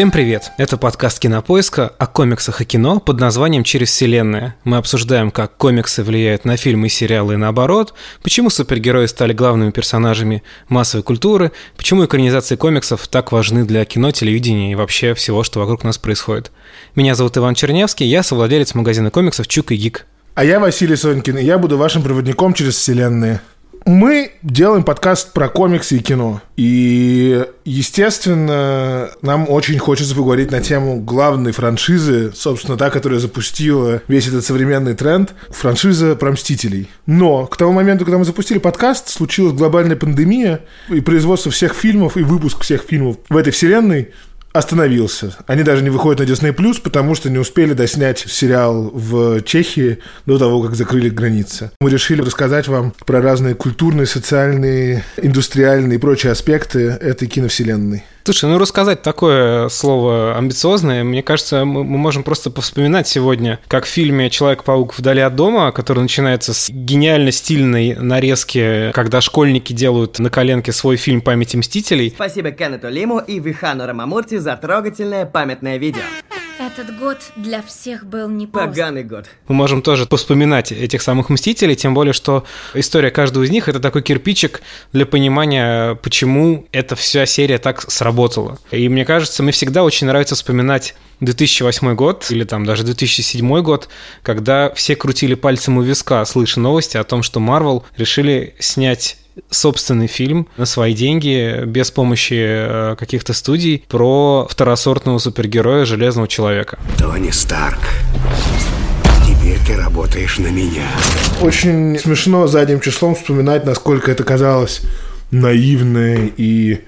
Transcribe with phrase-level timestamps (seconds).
[0.00, 0.52] Всем привет!
[0.56, 4.54] Это подкаст Кинопоиска о комиксах и кино под названием «Через вселенные».
[4.64, 9.72] Мы обсуждаем, как комиксы влияют на фильмы и сериалы и наоборот, почему супергерои стали главными
[9.72, 15.60] персонажами массовой культуры, почему экранизации комиксов так важны для кино, телевидения и вообще всего, что
[15.60, 16.50] вокруг нас происходит.
[16.94, 20.06] Меня зовут Иван Чернявский, я совладелец магазина комиксов «Чук и Гик».
[20.34, 23.42] А я Василий Сонькин, и я буду вашим проводником через вселенные.
[23.86, 26.42] Мы делаем подкаст про комиксы и кино.
[26.56, 34.28] И, естественно, нам очень хочется поговорить на тему главной франшизы, собственно, та, которая запустила весь
[34.28, 36.90] этот современный тренд, франшиза про Мстителей.
[37.06, 42.16] Но к тому моменту, когда мы запустили подкаст, случилась глобальная пандемия, и производство всех фильмов,
[42.16, 44.10] и выпуск всех фильмов в этой вселенной
[44.52, 45.36] остановился.
[45.46, 49.98] Они даже не выходят на Disney+, Plus, потому что не успели доснять сериал в Чехии
[50.26, 51.70] до того, как закрыли границы.
[51.80, 58.04] Мы решили рассказать вам про разные культурные, социальные, индустриальные и прочие аспекты этой киновселенной.
[58.24, 63.88] Слушай, ну рассказать такое слово амбициозное, мне кажется, мы, можем просто повспоминать сегодня, как в
[63.88, 70.30] фильме «Человек-паук вдали от дома», который начинается с гениально стильной нарезки, когда школьники делают на
[70.30, 72.10] коленке свой фильм «Памяти мстителей».
[72.14, 76.02] Спасибо Кеннету Лиму и Вихану Рамамурти за трогательное памятное видео.
[76.80, 78.68] Этот год для всех был непрост.
[78.68, 79.26] Поганый год.
[79.48, 83.80] Мы можем тоже вспоминать этих самых «Мстителей», тем более, что история каждого из них— это
[83.80, 84.62] такой кирпичик
[84.94, 88.58] для понимания, почему эта вся серия так сработала.
[88.70, 93.90] И мне кажется, мне всегда очень нравится вспоминать 2008 год или там даже 2007 год,
[94.22, 99.18] когда все крутили пальцем у виска, слыша новости о том, что Marvel решили снять
[99.50, 106.78] собственный фильм на свои деньги, без помощи э, каких-то студий, про второсортного супергероя Железного Человека.
[106.98, 107.78] Тони Старк,
[109.26, 110.88] теперь ты работаешь на меня.
[111.40, 114.82] Очень смешно задним числом вспоминать, насколько это казалось
[115.30, 116.80] наивной и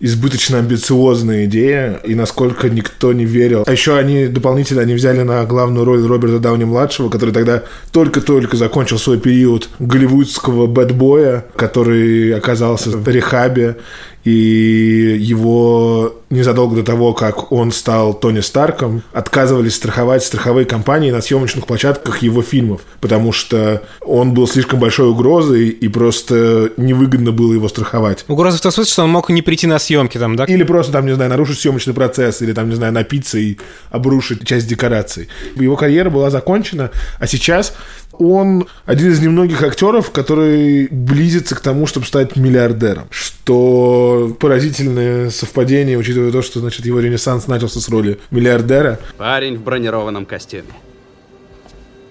[0.00, 3.64] избыточно амбициозная идея, и насколько никто не верил.
[3.66, 7.62] А еще они дополнительно они взяли на главную роль Роберта Дауни-младшего, который тогда
[7.92, 13.76] только-только закончил свой период голливудского бэтбоя, который оказался в рехабе,
[14.26, 21.20] и его незадолго до того, как он стал Тони Старком, отказывались страховать страховые компании на
[21.20, 27.52] съемочных площадках его фильмов, потому что он был слишком большой угрозой, и просто невыгодно было
[27.52, 28.24] его страховать.
[28.26, 30.44] Угроза в том смысле, что он мог не прийти на съемки там, да?
[30.46, 33.58] Или просто, там, не знаю, нарушить съемочный процесс, или там, не знаю, напиться и
[33.90, 35.28] обрушить часть декораций.
[35.54, 37.74] Его карьера была закончена, а сейчас
[38.18, 43.06] он один из немногих актеров, который близится к тому, чтобы стать миллиардером.
[43.10, 48.98] Что поразительное совпадение, учитывая то, что значит, его ренессанс начался с роли миллиардера.
[49.16, 50.64] Парень в бронированном костюме.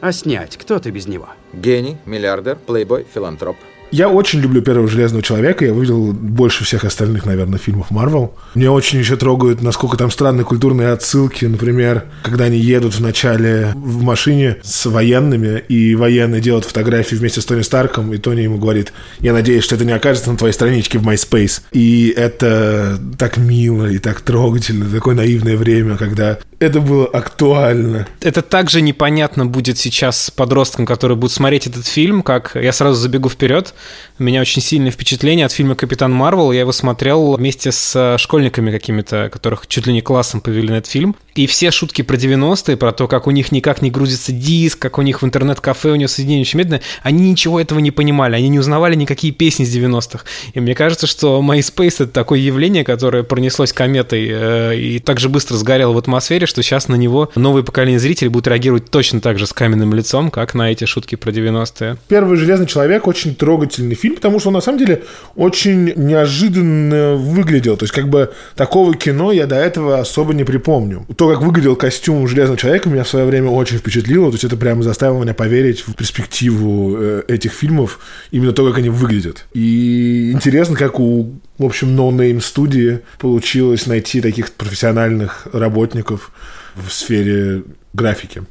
[0.02, 1.30] А снять кто ты без него?
[1.54, 3.58] Гений, миллиардер, плейбой, филантроп.
[3.96, 5.64] Я очень люблю первого Железного Человека.
[5.64, 8.36] Я увидел больше всех остальных, наверное, фильмов Марвел.
[8.54, 11.46] Мне очень еще трогают, насколько там странные культурные отсылки.
[11.46, 17.40] Например, когда они едут в начале в машине с военными, и военные делают фотографии вместе
[17.40, 18.92] с Тони Старком, и Тони ему говорит,
[19.22, 21.62] я надеюсь, что это не окажется на твоей страничке в MySpace.
[21.72, 28.08] И это так мило и так трогательно, такое наивное время, когда это было актуально.
[28.22, 33.30] Это также непонятно будет сейчас подросткам, которые будут смотреть этот фильм, как я сразу забегу
[33.30, 33.74] вперед.
[34.18, 36.54] Меня очень сильное впечатление от фильма «Капитан Марвел».
[36.54, 40.76] Я его смотрел вместе с э, школьниками какими-то, которых чуть ли не классом повели на
[40.76, 41.18] этот фильм.
[41.36, 44.98] И все шутки про 90-е, про то, как у них никак не грузится диск, как
[45.00, 48.48] у них в интернет-кафе у него соединение очень медленное, они ничего этого не понимали, они
[48.48, 50.24] не узнавали никакие песни с 90-х.
[50.54, 55.28] И мне кажется, что MySpace— это такое явление, которое пронеслось кометой э, и так же
[55.28, 59.38] быстро сгорело в атмосфере, что сейчас на него новое поколение зрителей будет реагировать точно так
[59.38, 61.98] же с каменным лицом, как на эти шутки про 90-е.
[62.08, 65.04] Первый «Железный человек» очень трогательный фильм, потому что он на самом деле
[65.36, 67.78] очень неожиданно выглядел.
[67.78, 71.06] То есть как бы такого кино я до этого особо не припомню.
[71.16, 74.28] То, как выглядел костюм Железного человека, меня в свое время очень впечатлило.
[74.28, 78.00] То есть это прямо заставило меня поверить в перспективу э, этих фильмов,
[78.32, 79.46] именно то, как они выглядят.
[79.54, 86.32] И интересно, как у в общем, no name студии получилось найти таких профессиональных работников
[86.76, 87.64] в сфере
[87.94, 88.44] графики.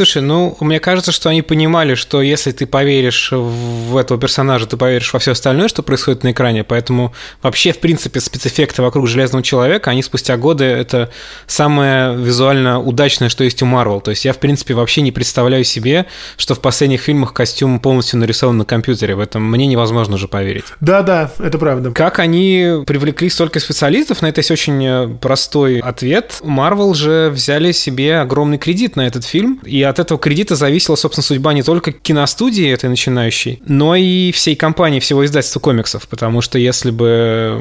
[0.00, 4.78] Слушай, ну, мне кажется, что они понимали, что если ты поверишь в этого персонажа, ты
[4.78, 7.12] поверишь во все остальное, что происходит на экране, поэтому
[7.42, 11.10] вообще, в принципе, спецэффекты вокруг Железного Человека, они спустя годы, это
[11.46, 14.00] самое визуально удачное, что есть у Марвел.
[14.00, 16.06] То есть я, в принципе, вообще не представляю себе,
[16.38, 19.14] что в последних фильмах костюм полностью нарисован на компьютере.
[19.14, 20.64] В этом мне невозможно уже поверить.
[20.80, 21.90] Да-да, это правда.
[21.90, 26.38] Как они привлекли столько специалистов, на это есть очень простой ответ.
[26.42, 31.24] Марвел же взяли себе огромный кредит на этот фильм, и от этого кредита зависела, собственно,
[31.24, 36.58] судьба не только киностудии этой начинающей, но и всей компании, всего издательства комиксов, потому что
[36.58, 37.58] если бы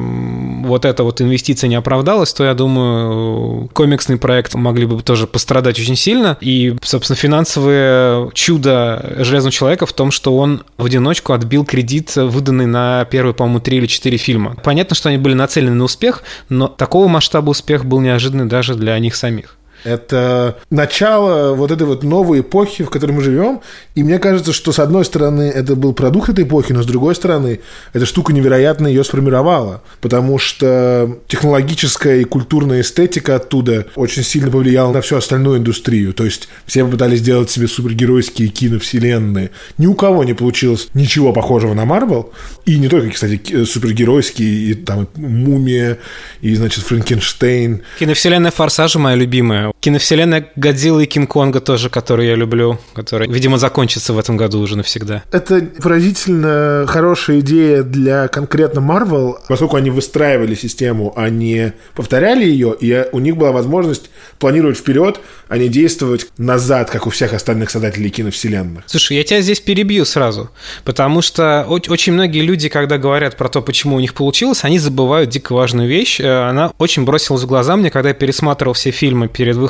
[0.66, 5.80] вот эта вот инвестиция не оправдалась, то, я думаю, комиксный проект могли бы тоже пострадать
[5.80, 6.38] очень сильно.
[6.42, 12.66] И, собственно, финансовое чудо Железного Человека в том, что он в одиночку отбил кредит, выданный
[12.66, 14.56] на первые, по-моему, три или четыре фильма.
[14.64, 18.98] Понятно, что они были нацелены на успех, но такого масштаба успех был неожиданный даже для
[19.00, 19.59] них самих.
[19.84, 23.62] Это начало вот этой вот новой эпохи, в которой мы живем.
[23.96, 27.16] И мне кажется, что с одной стороны это был продукт этой эпохи, но с другой
[27.16, 27.60] стороны
[27.94, 29.82] эта штука невероятно ее сформировала.
[30.02, 36.14] Потому что технологическая и культурная эстетика оттуда очень сильно повлияла на всю остальную индустрию.
[36.14, 39.52] То есть все попытались сделать себе супергеройские киновселенные.
[39.78, 42.32] Ни у кого не получилось ничего похожего на Марвел.
[42.66, 46.00] И не только, кстати, супергеройские, и там и Мумия,
[46.42, 47.82] и, значит, Франкенштейн.
[48.00, 54.14] Киновселенная Форсажа моя любимая Киновселенная Годзиллы и Кинг-Конга тоже, который я люблю, который, видимо, закончится
[54.14, 55.24] в этом году уже навсегда.
[55.32, 62.76] Это поразительно хорошая идея для конкретно Marvel, поскольку они выстраивали систему, а не повторяли ее,
[62.78, 67.70] и у них была возможность планировать вперед, а не действовать назад, как у всех остальных
[67.70, 68.84] создателей киновселенных.
[68.86, 70.50] Слушай, я тебя здесь перебью сразу,
[70.84, 75.30] потому что очень многие люди, когда говорят про то, почему у них получилось, они забывают
[75.30, 76.20] дико важную вещь.
[76.20, 79.69] Э, она очень бросилась в глаза мне, когда я пересматривал все фильмы перед выходом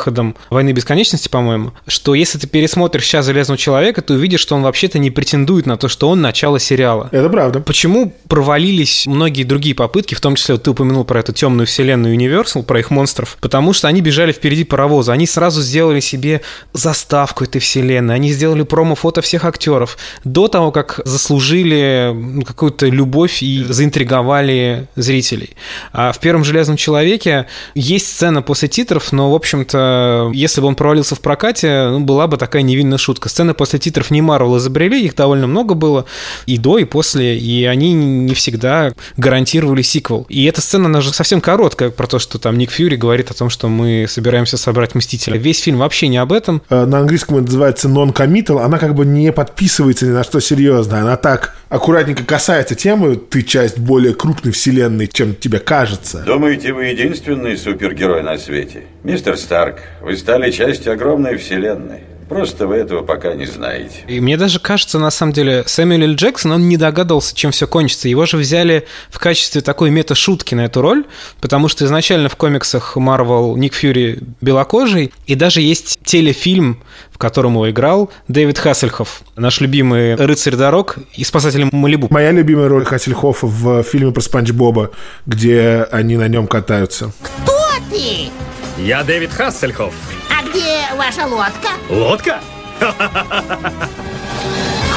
[0.49, 4.99] «Войны бесконечности», по-моему, что если ты пересмотришь сейчас «Железного человека», ты увидишь, что он вообще-то
[4.99, 7.09] не претендует на то, что он начало сериала.
[7.11, 7.59] Это правда.
[7.59, 12.15] Почему провалились многие другие попытки, в том числе вот ты упомянул про эту темную вселенную
[12.15, 16.41] Universal, про их монстров, потому что они бежали впереди паровоза, они сразу сделали себе
[16.73, 23.41] заставку этой вселенной, они сделали промо-фото всех актеров до того, как заслужили ну, какую-то любовь
[23.41, 25.51] и заинтриговали зрителей.
[25.91, 29.88] А в первом «Железном человеке» есть сцена после титров, но, в общем-то,
[30.33, 33.29] если бы он провалился в прокате, ну, была бы такая невинная шутка.
[33.29, 36.05] Сцены после титров не Марвел изобрели, их довольно много было,
[36.45, 40.25] и до, и после, и они не всегда гарантировали сиквел.
[40.29, 43.33] И эта сцена, она же совсем короткая, про то, что там Ник Фьюри говорит о
[43.33, 45.37] том, что мы собираемся собрать Мстителя.
[45.37, 46.61] Весь фильм вообще не об этом.
[46.69, 51.01] Э, на английском это называется non-committal, она как бы не подписывается ни на что серьезное,
[51.01, 56.23] она так аккуратненько касается темы, ты часть более крупной вселенной, чем тебе кажется.
[56.25, 58.83] Думаете, вы единственный супергерой на свете?
[59.03, 62.01] Мистер Старк, вы стали частью огромной вселенной.
[62.29, 64.03] Просто вы этого пока не знаете.
[64.07, 66.15] И мне даже кажется, на самом деле, Сэмюэл Л.
[66.15, 68.07] Джексон, он не догадывался, чем все кончится.
[68.07, 71.05] Его же взяли в качестве такой мета-шутки на эту роль,
[71.41, 77.53] потому что изначально в комиксах Марвел Ник Фьюри белокожий, и даже есть телефильм, в котором
[77.53, 82.07] его играл Дэвид Хассельхоф, наш любимый рыцарь дорог и спасатель Малибу.
[82.11, 84.91] Моя любимая роль Хассельхофа в фильме про Спанч Боба,
[85.25, 87.11] где они на нем катаются.
[87.21, 87.57] Кто
[87.89, 88.29] ты?
[88.77, 89.93] Я Дэвид Хассельхоф.
[91.09, 91.69] Ваша лодка?
[91.89, 92.39] Лодка?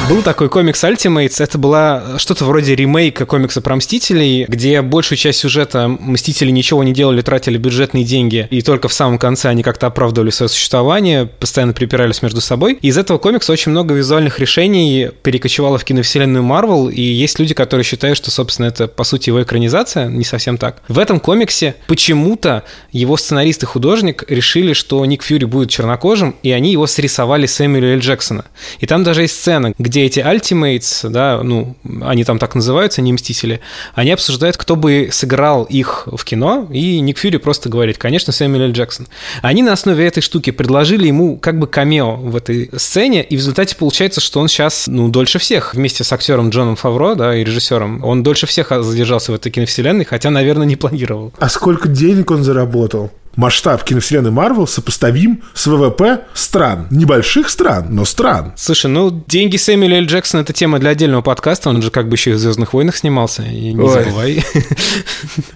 [0.09, 5.39] Был такой комикс Ultimates, это была что-то вроде ремейка комикса про Мстителей, где большую часть
[5.39, 9.87] сюжета Мстители ничего не делали, тратили бюджетные деньги, и только в самом конце они как-то
[9.87, 12.77] оправдывали свое существование, постоянно припирались между собой.
[12.81, 17.85] Из этого комикса очень много визуальных решений перекочевало в киновселенную Марвел, и есть люди, которые
[17.85, 20.81] считают, что, собственно, это, по сути, его экранизация, не совсем так.
[20.89, 26.51] В этом комиксе почему-то его сценарист и художник решили, что Ник Фьюри будет чернокожим, и
[26.51, 27.99] они его срисовали Сэмюэля.
[27.99, 28.45] Джексона.
[28.79, 32.99] И там даже есть сцена, где где эти Ultimates, да, ну, они там так называются,
[33.03, 33.61] не Мстители,
[33.93, 38.71] они обсуждают, кто бы сыграл их в кино, и Ник Фьюри просто говорит, конечно, Сэмюэл.
[38.71, 39.07] Джексон.
[39.43, 43.39] Они на основе этой штуки предложили ему как бы камео в этой сцене, и в
[43.39, 47.43] результате получается, что он сейчас, ну, дольше всех, вместе с актером Джоном Фавро, да, и
[47.43, 51.33] режиссером, он дольше всех задержался в этой киновселенной, хотя, наверное, не планировал.
[51.37, 53.11] А сколько денег он заработал?
[53.35, 56.87] Масштаб киновселенной Марвел сопоставим с ВВП стран.
[56.91, 58.53] Небольших стран, но стран.
[58.55, 60.05] Слушай, ну, деньги Сэмюэля Л.
[60.05, 61.69] Джексона— это тема для отдельного подкаста.
[61.69, 63.43] Он же как бы еще и в «Звездных войнах» снимался.
[63.43, 63.89] И не Ой.
[63.89, 64.33] забывай.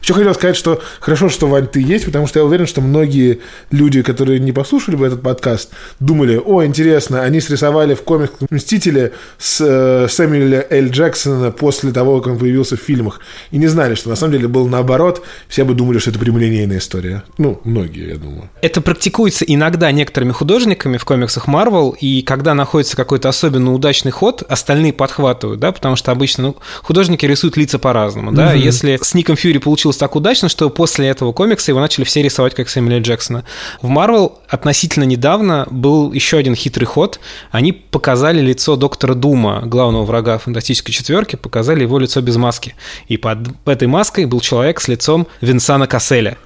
[0.01, 3.41] Еще хотел сказать, что хорошо, что, Вань, ты есть, потому что я уверен, что многие
[3.71, 9.13] люди, которые не послушали бы этот подкаст, думали, о, интересно, они срисовали в комикс «Мстители»
[9.37, 10.89] с э, Сэмюэля Л.
[10.89, 13.19] Джексона после того, как он появился в фильмах,
[13.51, 15.23] и не знали, что на самом деле было наоборот.
[15.47, 17.23] Все бы думали, что это прямолинейная история.
[17.37, 18.49] Ну, многие, я думаю.
[18.61, 24.43] Это практикуется иногда некоторыми художниками в комиксах Marvel, и когда находится какой-то особенно удачный ход,
[24.47, 28.49] остальные подхватывают, да, потому что обычно ну, художники рисуют лица по-разному, да.
[28.49, 28.57] Угу.
[28.57, 32.55] Если с Ником Фьюри получилось так удачно, что после этого комикса его начали все рисовать
[32.55, 33.43] как Сэмюэля Джексона.
[33.81, 37.19] В Marvel относительно недавно был еще один хитрый ход.
[37.51, 42.75] Они показали лицо доктора Дума, главного врага фантастической четверки, показали его лицо без маски.
[43.07, 46.37] И под этой маской был человек с лицом Винсана Касселя.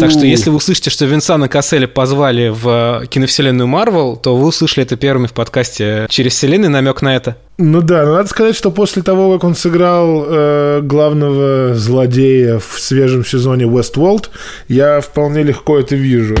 [0.00, 4.86] Так что если вы услышите, что Винсана Касселя позвали в киновселенную Марвел, то вы услышали
[4.86, 7.36] это первыми в подкасте через вселенной, намек на это.
[7.58, 12.78] Ну да, но надо сказать, что после того, как он сыграл э, главного злодея в
[12.78, 14.28] свежем сезоне Westworld,
[14.68, 16.36] я вполне легко это вижу.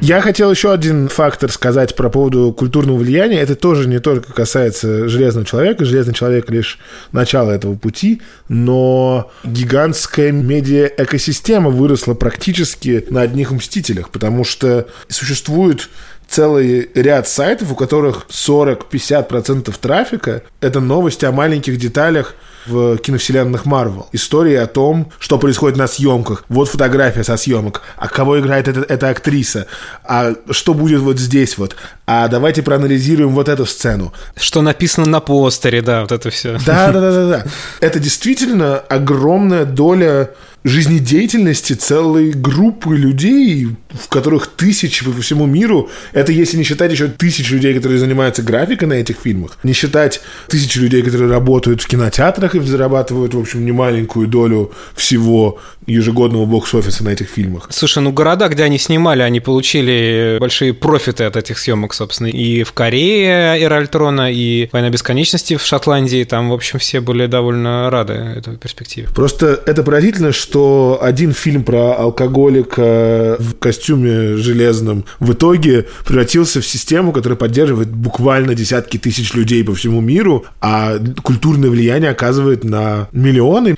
[0.00, 3.40] Я хотел еще один фактор сказать про поводу культурного влияния.
[3.40, 5.84] Это тоже не только касается Железного человека.
[5.84, 6.78] Железный человек лишь
[7.10, 15.88] начало этого пути, но гигантская медиа-экосистема выросла практически на одних Мстителях, потому что существует
[16.28, 22.34] целый ряд сайтов, у которых 40-50% трафика— это новости о маленьких деталях
[22.68, 24.08] в киновселенных Марвел.
[24.12, 26.44] Истории о том, что происходит на съемках.
[26.48, 27.82] Вот фотография со съемок.
[27.96, 29.66] А кого играет эта, эта актриса?
[30.04, 31.76] А что будет вот здесь вот?
[32.10, 34.14] А давайте проанализируем вот эту сцену.
[34.34, 36.58] Что написано на постере, да, вот это все.
[36.64, 37.44] Да, да, да, да, да.
[37.86, 40.30] Это действительно огромная доля
[40.64, 45.90] жизнедеятельности целой группы людей, в которых тысячи по всему миру.
[46.12, 49.58] Это если не считать еще тысяч людей, которые занимаются графикой на этих фильмах.
[49.62, 55.58] Не считать тысячи людей, которые работают в кинотеатрах и зарабатывают, в общем, немаленькую долю всего
[55.86, 57.68] ежегодного бокс-офиса на этих фильмах.
[57.70, 62.28] Слушай, ну города, где они снимали, они получили большие профиты от этих съемок, собственно.
[62.28, 66.24] И в Корее Эра Альтрона, и Война бесконечности в Шотландии.
[66.24, 69.08] Там, в общем, все были довольно рады этой перспективе.
[69.14, 76.66] Просто это поразительно, что один фильм про алкоголика в костюме железном в итоге превратился в
[76.66, 83.08] систему, которая поддерживает буквально десятки тысяч людей по всему миру, а культурное влияние оказывает на
[83.12, 83.76] миллионы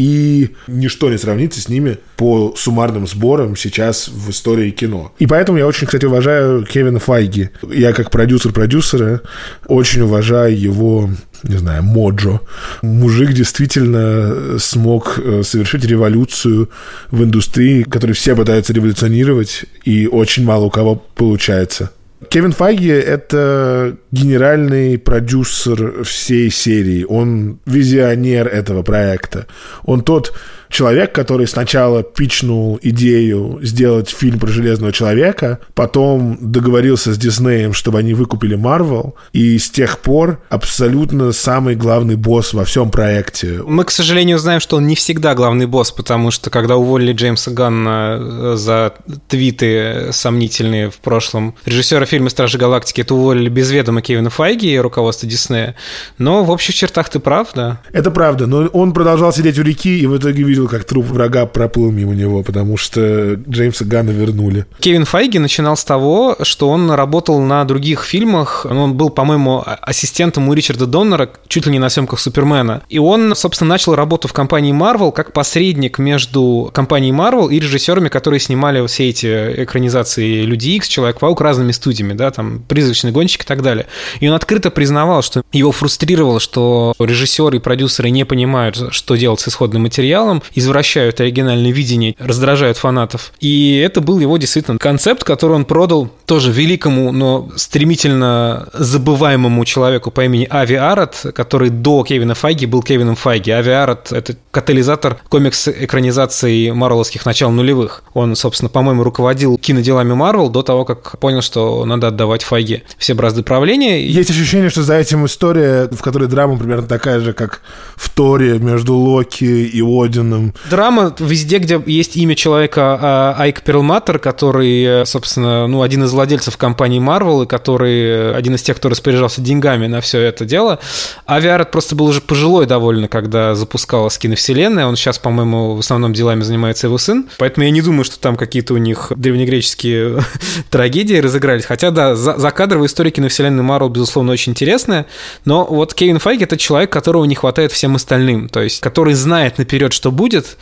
[0.00, 5.12] и ничто не сравнится с ними по суммарным сборам сейчас в истории кино.
[5.18, 7.50] И поэтому я очень, кстати, уважаю Кевина Файги.
[7.70, 9.20] Я как продюсер продюсера
[9.66, 11.10] очень уважаю его
[11.42, 12.40] не знаю, моджо.
[12.82, 16.68] Мужик действительно смог э, совершить революцию
[17.10, 21.92] в индустрии, которую все пытаются революционировать, и очень мало у кого получается.
[22.28, 27.04] Кевин Файги— это генеральный продюсер всей серии.
[27.04, 29.46] Он визионер этого проекта.
[29.84, 30.34] Он тот
[30.70, 37.98] человек, который сначала пичнул идею сделать фильм про Железного Человека, потом договорился с Диснеем, чтобы
[37.98, 43.60] они выкупили Марвел, и с тех пор абсолютно самый главный босс во всем проекте.
[43.66, 47.50] Мы, к сожалению, знаем, что он не всегда главный босс, потому что когда уволили Джеймса
[47.50, 48.94] Ганна э, за
[49.28, 54.78] твиты сомнительные в прошлом режиссера фильма «Стражи Галактики», это уволили без ведома Кевина Файги и
[54.78, 55.74] руководства Диснея.
[56.18, 57.80] Но в общих чертах ты прав, да.
[57.92, 61.46] Это правда, но он продолжал сидеть у реки и в итоге видел, как труп врага
[61.46, 64.66] проплыл мимо него, потому что Джеймса Ганна вернули.
[64.80, 68.66] Кевин Файги начинал с того, что он работал на других фильмах.
[68.68, 72.82] Он был, по-моему, ассистентом у Ричарда Доннера, чуть ли не на съемках Супермена.
[72.88, 78.08] И он, собственно, начал работу в компании Marvel как посредник между компанией Marvel и режиссерами,
[78.08, 79.26] которые снимали все эти
[79.64, 83.86] экранизации Люди Икс, Человек-паук разными студиями, да, там, Призрачный гонщик и так далее.
[84.20, 89.40] И он открыто признавал, что его фрустрировало, что режиссеры и продюсеры не понимают, что делать
[89.40, 93.32] с исходным материалом, извращают оригинальное видение, раздражают фанатов.
[93.40, 100.12] И это был его действительно концепт, который он продал тоже великому, но стремительно забываемому человеку
[100.12, 103.50] по имени Ави Арат, который до Кевина Файги был Кевином Файги.
[103.50, 108.04] Ави Арат— это катализатор комикс-экранизации марвеловских начал нулевых.
[108.14, 113.14] Он, собственно, по-моему, руководил киноделами Марвел до того, как понял, что надо отдавать Файге все
[113.14, 114.06] бразды правления.
[114.06, 117.60] Есть ощущение, что за этим история, в которой драма примерно такая же, как
[117.96, 120.54] в Торе между Локи и Одином.
[120.70, 126.58] Драма везде, где есть имя человека а, Айк Перлматтер, который, собственно, ну, один из владельцев
[126.58, 130.78] компании Marvel, и который э, один из тех, кто распоряжался деньгами на все это дело.
[131.24, 134.84] Авиарет просто был уже пожилой довольно, когда запускалась киновселенная.
[134.84, 137.26] Он сейчас, по-моему, в основном делами занимается его сын.
[137.38, 140.22] Поэтому я не думаю, что там какие-то у них древнегреческие
[140.70, 141.64] трагедии разыгрались.
[141.64, 145.06] Хотя, да, за, закадровая история киновселенной Marvel, безусловно, очень интересная.
[145.46, 148.50] Но вот Кевин Файги— это человек, которого не хватает всем остальным.
[148.50, 150.58] То есть, который знает наперед, что будет,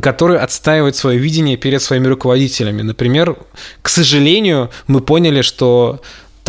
[0.00, 2.82] который отстаивает свое видение перед своими руководителями.
[2.82, 3.36] Например,
[3.82, 6.00] к сожалению, мы поняли, что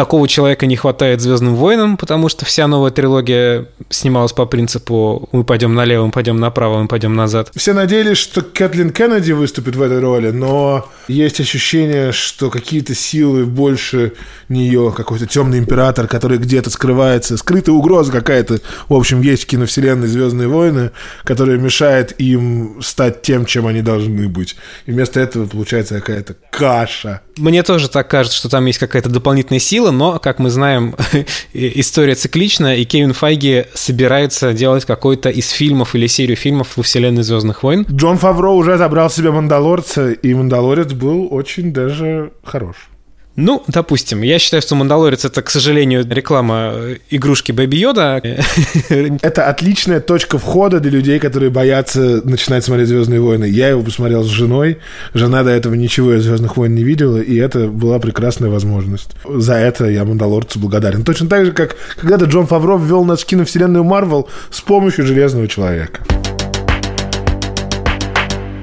[0.01, 5.43] такого человека не хватает Звездным войнам, потому что вся новая трилогия снималась по принципу мы
[5.43, 7.51] пойдем налево, мы пойдем направо, мы пойдем назад.
[7.55, 13.45] Все надеялись, что Кэтлин Кеннеди выступит в этой роли, но есть ощущение, что какие-то силы
[13.45, 14.13] больше
[14.49, 20.07] нее, какой-то темный император, который где-то скрывается, скрытая угроза какая-то, в общем, есть в киновселенной
[20.07, 20.89] Звездные войны,
[21.23, 24.55] которая мешает им стать тем, чем они должны быть.
[24.87, 27.21] И вместо этого получается какая-то каша.
[27.37, 30.95] Мне тоже так кажется, что там есть какая-то дополнительная сила, было, но, как мы знаем,
[31.53, 37.23] история циклична, и Кевин Файги собирается делать какой-то из фильмов или серию фильмов во вселенной
[37.23, 37.85] «Звездных войн».
[37.89, 42.90] Джон Фавро уже забрал себе «Мандалорца», и «Мандалорец» был очень даже хорош.
[43.37, 46.73] Ну, допустим, я считаю, что «Мандалорец»— это, к сожалению, реклама
[47.09, 48.21] игрушки Бэби Йода.
[49.21, 53.45] Это отличная точка входа для людей, которые боятся начинать смотреть «Звездные войны».
[53.45, 54.79] Я его посмотрел с женой.
[55.13, 59.11] Жена до этого ничего из «Звездных войн» не видела, и это была прекрасная возможность.
[59.23, 61.03] За это я «Мандалорцу» благодарен.
[61.03, 65.47] Точно так же, как когда-то Джон Фавро ввел нас в киновселенную Марвел с помощью «Железного
[65.47, 66.01] человека».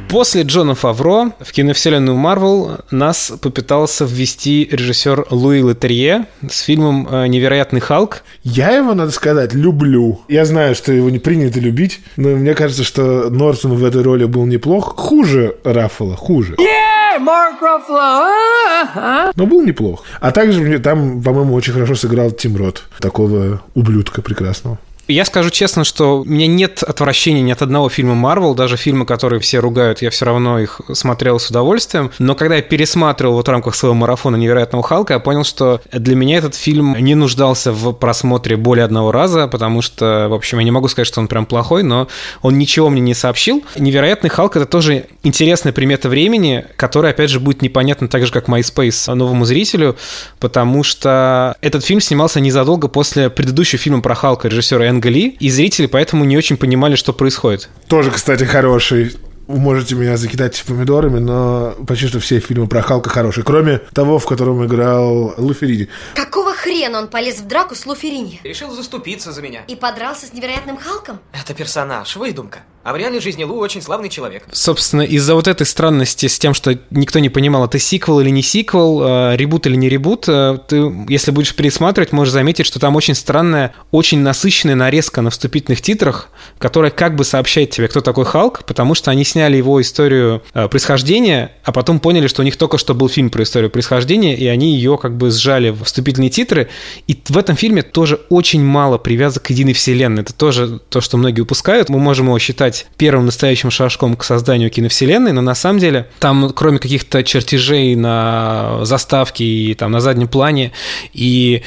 [0.09, 7.27] После Джона Фавро в киновселенную Марвел нас попытался ввести режиссер Луи Летерье с фильмом э,
[7.27, 8.23] «Невероятный Халк».
[8.43, 10.23] Я его, надо сказать, люблю.
[10.29, 14.25] Я знаю, что его не принято любить, но мне кажется, что Нортон в этой роли
[14.25, 14.95] был неплох.
[14.97, 16.55] Хуже Раффала, хуже.
[16.55, 19.33] Yeah, Mark Ruffalo.
[19.37, 20.05] Но был неплох.
[20.21, 24.79] А также там, по-моему, очень хорошо сыграл Тим Рот, такого ублюдка прекрасного.
[25.09, 29.07] Я скажу честно, что у меня нет отвращения ни от одного фильма Марвел, даже фильмы,
[29.07, 32.11] которые все ругают, я все равно их смотрел с удовольствием.
[32.19, 36.15] Но когда я пересматривал вот в рамках своего марафона «Невероятного Халка», я понял, что для
[36.15, 40.65] меня этот фильм не нуждался в просмотре более одного раза, потому что, в общем, я
[40.65, 42.09] не могу сказать, что он прям плохой, но
[42.43, 43.65] он ничего мне не сообщил.
[43.79, 48.47] «Невероятный Халк»— это тоже интересная примета времени, которая, опять же, будет непонятна так же, как
[48.47, 49.97] MySpace новому зрителю,
[50.39, 55.51] потому что этот фильм снимался незадолго после предыдущего фильма про Халка режиссера Энн Гли, и
[55.51, 57.69] зрители поэтому не очень понимали, что происходит.
[57.89, 59.13] Тоже, кстати, хороший
[59.49, 64.19] вы можете меня закидать помидорами, но почти что все фильмы про Халка хорошие, кроме того,
[64.19, 65.89] в котором играл Луферини.
[66.15, 68.41] Какого хрена он полез в драку с Луферини?
[68.45, 69.63] Решил заступиться за меня.
[69.67, 71.21] И подрался с невероятным Халком?
[71.33, 72.61] Это персонаж, выдумка.
[72.89, 74.45] А в реальной жизни Лу очень славный человек.
[74.51, 78.43] Собственно, из-за вот этой странности с тем, что никто не понимал, это сиквел или не
[78.43, 82.97] сиквел, э, ребут или не ребут, э, ты, если будешь пересматривать, можешь заметить, что там
[82.97, 88.25] очень странная, очень насыщенная нарезка на вступительных титрах, которая как бы сообщает тебе, кто такой
[88.25, 92.57] Халк, потому что они сняли его историю э, происхождения, а потом поняли, что у них
[92.57, 96.31] только что был фильм про историю происхождения, и они ее как бы сжали в вступительные
[96.31, 96.69] титры.
[97.07, 100.23] И в этом фильме тоже очень мало привязок к единой вселенной.
[100.23, 101.89] Это тоже то, что многие упускают.
[101.89, 106.53] Мы можем его считать первым настоящим шажком к созданию киновселенной, но на самом деле там,
[106.55, 110.73] кроме каких-то чертежей на заставке и там на заднем плане
[111.13, 111.63] и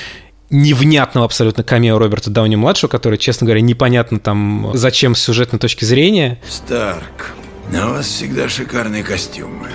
[0.52, 6.40] невнятного абсолютно камео Роберта Дауни-младшего, который, честно говоря, непонятно там, зачем с сюжетной точки зрения.
[6.48, 7.34] Старк,
[7.72, 9.70] на вас всегда шикарные костюмы.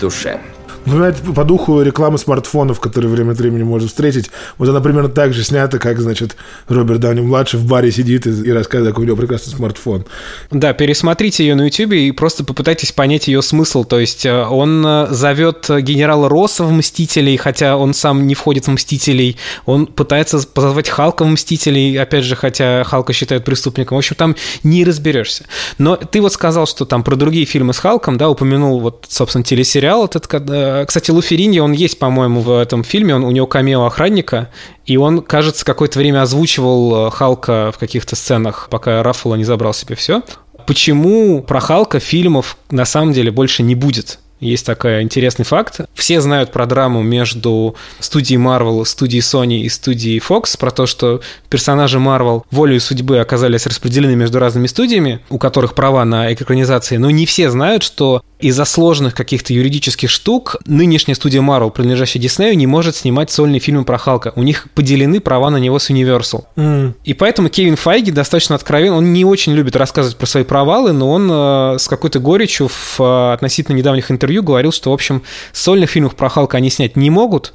[0.00, 0.40] Туше.
[0.86, 4.30] Напоминает по духу рекламы смартфонов, которые время от времени можно встретить.
[4.58, 6.36] Вот она примерно так же снята, как, значит,
[6.68, 10.04] Роберт Дауни-младший в баре сидит и, рассказывает, какой у него прекрасный смартфон.
[10.50, 13.84] Да, пересмотрите ее на YouTube и просто попытайтесь понять ее смысл.
[13.84, 18.66] То есть э, он э, зовет генерала Росса в «Мстителей», хотя он сам не входит
[18.66, 19.38] в «Мстителей».
[19.64, 23.96] Он пытается позвать Халка в «Мстителей», опять же, хотя Халка считают преступником.
[23.96, 25.46] В общем, там не разберешься.
[25.78, 29.44] Но ты вот сказал, что там про другие фильмы с Халком, да, упомянул вот, собственно,
[29.44, 33.84] телесериал этот, Э, кстати, Луферини, он есть, по-моему, в этом фильме, он, у него камео
[33.84, 34.50] охранника,
[34.86, 39.74] и он, кажется, какое-то время озвучивал э, Халка в каких-то сценах, пока Раффало не забрал
[39.74, 40.22] себе все.
[40.66, 44.18] Почему про Халка фильмов на самом деле больше не будет?
[44.40, 45.80] Есть такой интересный факт.
[45.94, 51.22] Все знают про драму между студией Marvel, студией Sony и студией Fox, про то, что
[51.48, 57.10] персонажи Marvel волей судьбы оказались распределены между разными студиями, у которых права на экранизации, но
[57.10, 62.66] не все знают, что из-за сложных каких-то юридических штук нынешняя студия Marvel, принадлежащая Диснею, не
[62.66, 64.34] может снимать сольные фильмы про Халка.
[64.36, 66.44] У них поделены права на него с Universal.
[66.56, 66.92] Mm.
[67.04, 68.92] И поэтому Кевин Файги достаточно откровен.
[68.92, 73.00] Он не очень любит рассказывать про свои провалы, но он э, с какой-то горечью в
[73.00, 75.22] э, относительно недавних интервью говорил, что, в общем,
[75.54, 77.54] сольных фильмов про Халка они снять не могут,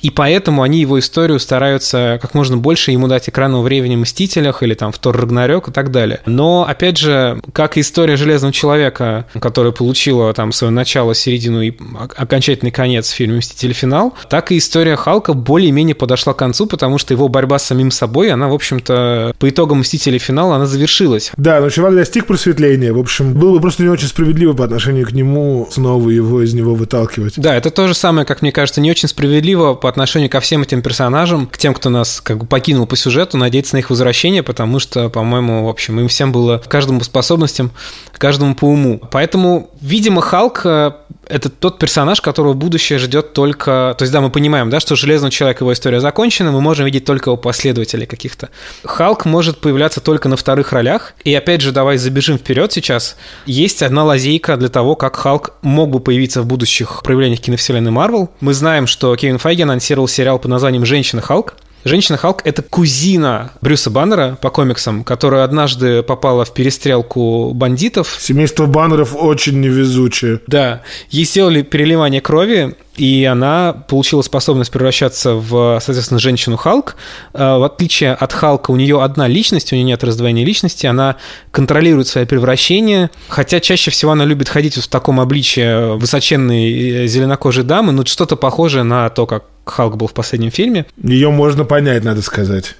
[0.00, 4.62] и поэтому они его историю стараются как можно больше ему дать экранного времени в «Мстителях»
[4.62, 6.20] или там в «Тор Рагнарёк» и так далее.
[6.26, 11.72] Но, опять же, как и история Железного Человека, которая получила там свое начало, середину и
[12.16, 13.72] окончательный конец в фильме «Мстители.
[13.72, 17.90] Финал», так и история Халка более-менее подошла к концу, потому что его борьба с самим
[17.90, 20.18] собой, она, в общем-то, по итогам «Мстителей.
[20.18, 21.32] Финал» она завершилась.
[21.36, 22.92] Да, но чувак достиг просветления.
[22.92, 26.54] В общем, было бы просто не очень справедливо по отношению к нему снова его из
[26.54, 27.34] него выталкивать.
[27.36, 30.62] Да, это то же самое, как мне кажется, не очень справедливо по отношению ко всем
[30.62, 34.42] этим персонажам, к тем, кто нас как бы покинул по сюжету, надеяться на их возвращение,
[34.42, 37.70] потому что, по-моему, в общем, им всем было каждому по способностям,
[38.12, 39.00] каждому по уму.
[39.10, 40.92] Поэтому, видимо, Халк э,
[41.28, 43.94] это тот персонаж, которого будущее ждет только...
[43.98, 47.04] То есть, да, мы понимаем, да, что Железный Человек, его история закончена, мы можем видеть
[47.04, 48.48] только его последователей каких-то.
[48.84, 51.14] Халк может появляться только на вторых ролях.
[51.24, 53.16] И опять же, давай забежим вперед сейчас.
[53.46, 58.30] Есть одна лазейка для того, как Халк мог бы появиться в будущих проявлениях киновселенной Марвел.
[58.40, 63.52] Мы знаем, что Кевин Файги анонсировал сериал под названием «Женщина Халк», Женщина Халк— это кузина
[63.60, 68.18] Брюса Баннера по комиксам, которая однажды попала в перестрелку бандитов.
[68.20, 70.40] Семейство Баннеров очень невезучее.
[70.46, 70.82] Да.
[71.10, 76.96] Ей сделали переливание крови, и она получила способность превращаться в, соответственно, женщину Халк.
[77.32, 81.16] А, в отличие от Халка, у нее одна личность, у нее нет раздвоения личности, она
[81.52, 87.62] контролирует свои превращения, хотя чаще всего она любит ходить в таком обличии высоченной э, зеленокожей
[87.62, 90.86] дамы, но что-то похожее на то, как Халк был в последнем фильме.
[91.02, 92.74] Ее можно понять, надо сказать.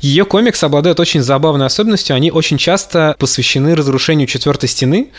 [0.00, 2.16] Ее комикс обладает очень забавной особенностью.
[2.16, 5.12] Они очень часто посвящены разрушению четвертой стены.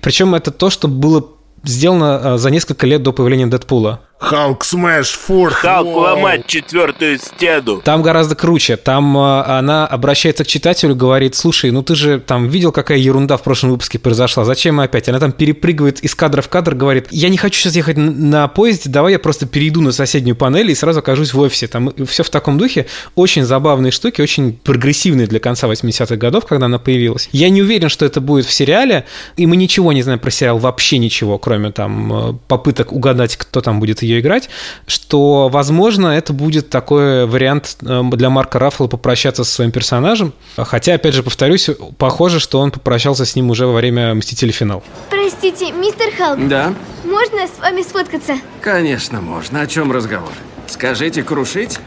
[0.00, 1.26] Причем это то, что было
[1.64, 4.00] сделано а, за несколько лет до появления Дэдпула.
[4.22, 5.52] Hulk smash fourth.
[5.52, 7.82] Халк ломать четвертую стену.
[7.84, 8.76] Там гораздо круче.
[8.76, 13.36] Там э, она обращается к читателю, говорит, слушай, ну ты же там видел, какая ерунда
[13.36, 15.08] в прошлом выпуске произошла, зачем мы опять?
[15.08, 18.88] Она там перепрыгивает из кадра в кадр, говорит, я не хочу сейчас ехать на поезде,
[18.90, 21.66] давай я просто перейду на соседнюю панель и сразу окажусь в офисе.
[21.66, 22.86] Там все в таком духе.
[23.16, 27.28] Очень забавные штуки, очень прогрессивные для конца 80-х годов, когда она появилась.
[27.32, 29.04] Я не уверен, что это будет в сериале,
[29.36, 33.60] и мы ничего не знаем про сериал, вообще ничего, кроме там э, попыток угадать, кто
[33.60, 34.48] там будет ее ее играть,
[34.86, 40.32] что, возможно, это будет такой вариант э, для Марка Раффала попрощаться со своим персонажем.
[40.56, 44.52] Хотя, опять же, повторюсь, похоже, что он попрощался с ним уже во время «Мстителей.
[44.52, 44.82] Финал».
[45.08, 46.46] Простите, мистер Халк.
[46.48, 46.74] Да?
[47.04, 48.34] Можно с вами сфоткаться?
[48.60, 49.60] Конечно, можно.
[49.62, 50.32] О чем разговор?
[50.66, 51.78] Скажите, крушить?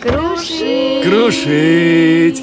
[0.00, 1.04] Крушить.
[1.04, 2.42] Крушить.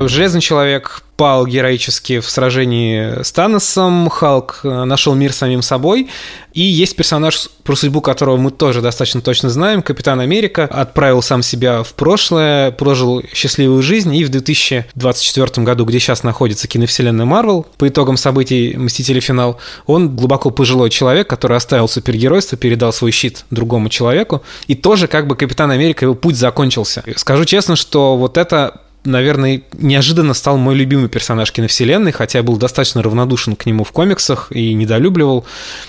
[0.00, 6.08] Железный человек пал героически в сражении с Таносом, Халк э, нашел мир самим собой,
[6.52, 11.42] и есть персонаж, про судьбу которого мы тоже достаточно точно знаем, Капитан Америка, отправил сам
[11.42, 17.66] себя в прошлое, прожил счастливую жизнь, и в 2024 году, где сейчас находится киновселенная Марвел,
[17.76, 19.20] по итогам событий «Мстители.
[19.20, 25.08] Финал», он глубоко пожилой человек, который оставил супергеройство, передал свой щит другому человеку, и тоже
[25.08, 27.02] как бы Капитан Америка, его путь закончился.
[27.16, 32.56] Скажу честно, что вот это наверное, неожиданно стал мой любимый персонаж киновселенной, хотя я был
[32.56, 35.46] достаточно равнодушен к нему в комиксах и недолюбливал.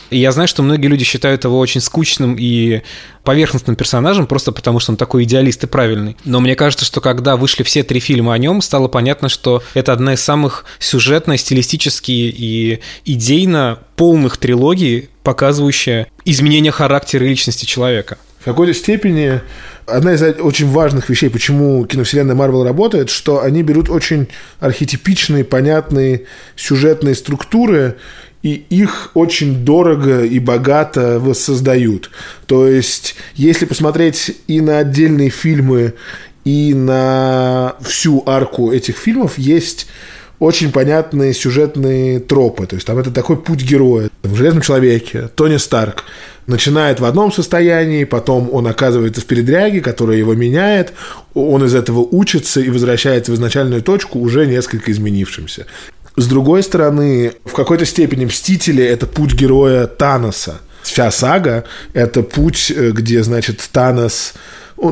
[0.10, 2.82] И я знаю, что многие люди считают его очень скучным и
[3.24, 6.16] поверхностным персонажем, просто потому что он такой идеалист и правильный.
[6.24, 9.92] Но мне кажется, что когда вышли все три фильма о нем, стало понятно, что это
[9.92, 18.18] одна из самых сюжетно, стилистически и идейно полных трилогий, показывающая изменение характера и личности человека.
[18.40, 19.42] В какой-то степени
[19.88, 24.28] одна из очень важных вещей, почему киновселенная Марвел работает, что они берут очень
[24.60, 27.96] архетипичные, понятные сюжетные структуры
[28.44, 32.12] и их очень дорого и богато воссоздают.
[32.46, 35.94] То есть, если посмотреть и на отдельные фильмы,
[36.46, 39.88] и на всю арку этих фильмов, есть
[40.40, 42.68] очень понятные сюжетные тропы.
[42.68, 44.10] То есть там это такой путь героя.
[44.24, 46.06] В «Железном человеке» Тони Старк
[46.48, 50.94] начинает в одном состоянии, потом он оказывается в передряге, которая его меняет,
[51.34, 55.66] он из этого учится и возвращается в изначальную точку уже несколько изменившимся.
[56.16, 60.62] С другой стороны, в какой-то степени «Мстители»— это путь героя Таноса.
[60.82, 64.34] Вся сага— это путь, э, где, значит, Танос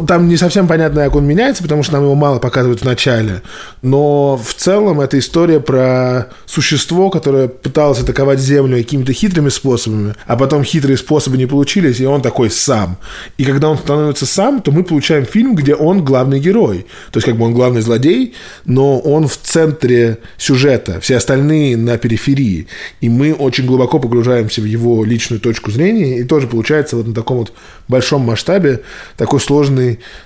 [0.08, 3.44] там не совсем понятно, как он меняется, потому что нам его мало показывают в начале.
[3.84, 10.38] Но в целом это история про существо, которое пыталось атаковать Землю какими-то хитрыми способами, а
[10.38, 12.98] потом хитрые способы не получились, и он такой сам.
[13.38, 16.88] И когда он становится сам, то мы получаем фильм, где он главный герой.
[17.12, 18.34] То есть как бы он главный злодей,
[18.66, 22.68] но он в центре сюжета, все остальные на периферии.
[23.02, 27.14] И мы очень глубоко погружаемся в его личную точку зрения, и тоже получается вот на
[27.14, 27.54] таком вот
[27.88, 28.82] большом масштабе
[29.18, 29.75] такой сложный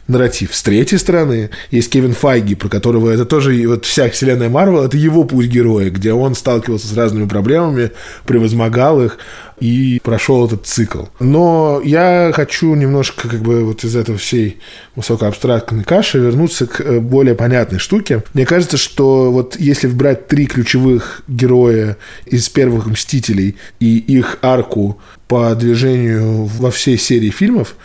[0.08, 0.56] нарратив.
[0.56, 4.98] С третьей стороны есть Кевин Файги, про которого это тоже вот вся вселенная Марвел, это
[4.98, 7.92] его путь героя, где он сталкивался с разными проблемами,
[8.26, 9.18] превозмогал их,
[9.60, 11.06] и прошел этот цикл.
[11.20, 14.60] Но я хочу немножко как бы вот из этого всей
[14.96, 18.24] высокоабстрактной каши вернуться к э, более понятной штуке.
[18.34, 25.00] Мне кажется, что вот если брать три ключевых героя из первых «Мстителей» и их арку
[25.28, 27.76] по движению во всей серии фильмов,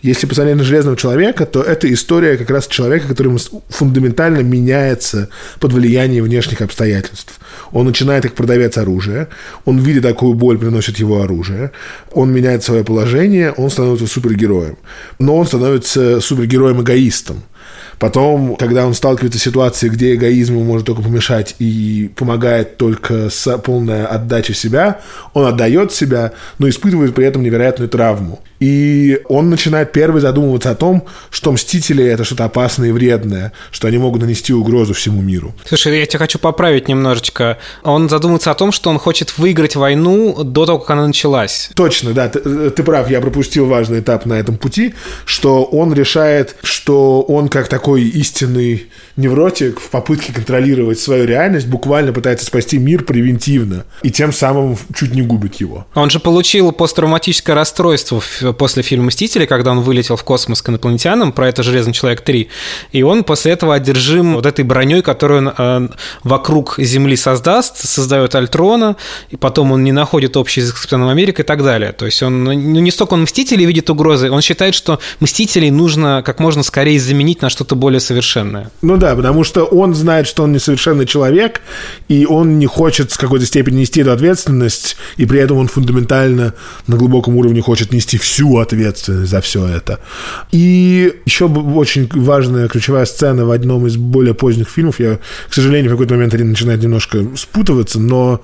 [0.00, 5.28] если посмотреть на Железного Человека, то это история как раз человека, который фундаментально меняется
[5.60, 7.38] под влиянием внешних обстоятельств.
[7.72, 9.28] Он начинает как продавец оружия,
[9.64, 11.72] он видит, какую боль приносит его оружие,
[12.12, 14.76] он меняет свое положение, он становится супергероем.
[15.18, 17.42] Но он становится супергероем-эгоистом
[17.98, 23.30] Потом, когда он сталкивается с ситуацией, где эгоизм ему может только помешать и помогает только
[23.30, 25.00] с полная отдача себя,
[25.32, 28.40] он отдает себя, но испытывает при этом невероятную травму.
[28.64, 33.88] И он начинает первый задумываться о том, что мстители это что-то опасное и вредное, что
[33.88, 35.54] они могут нанести угрозу всему миру.
[35.66, 37.58] Слушай, я тебя хочу поправить немножечко.
[37.82, 41.68] Он задумывается о том, что он хочет выиграть войну до того, как она началась.
[41.74, 44.94] Точно, да, ты, ты прав, я пропустил важный этап на этом пути,
[45.26, 52.14] что он решает, что он как такой истинный невротик в попытке контролировать свою реальность буквально
[52.14, 55.86] пытается спасти мир превентивно и тем самым чуть не губит его.
[55.94, 58.22] Он же получил посттравматическое расстройство
[58.54, 62.48] после фильма «Мстители», когда он вылетел в космос к инопланетянам, про это «Железный человек 3»,
[62.92, 65.88] и он после этого одержим вот этой броней, которую он э,
[66.22, 68.96] вокруг Земли создаст, создает Альтрона,
[69.30, 71.92] и потом он не находит общий язык с Капитаном Америкой и так далее.
[71.92, 76.22] То есть он, ну, не столько он Мстителей видит угрозы, он считает, что Мстителей нужно
[76.24, 78.70] как можно скорее заменить на что-то более совершенное.
[78.82, 81.62] Ну да, потому что он знает, что он несовершенный человек,
[82.08, 86.54] и он не хочет с какой-то степени нести эту ответственность, и при этом он фундаментально
[86.86, 90.00] на глубоком уровне хочет нести всю ответственность за все это.
[90.52, 95.18] И еще очень важная ключевая сцена в одном из более поздних фильмов, я,
[95.48, 98.40] к сожалению, в какой-то момент они начинают немножко спутываться, но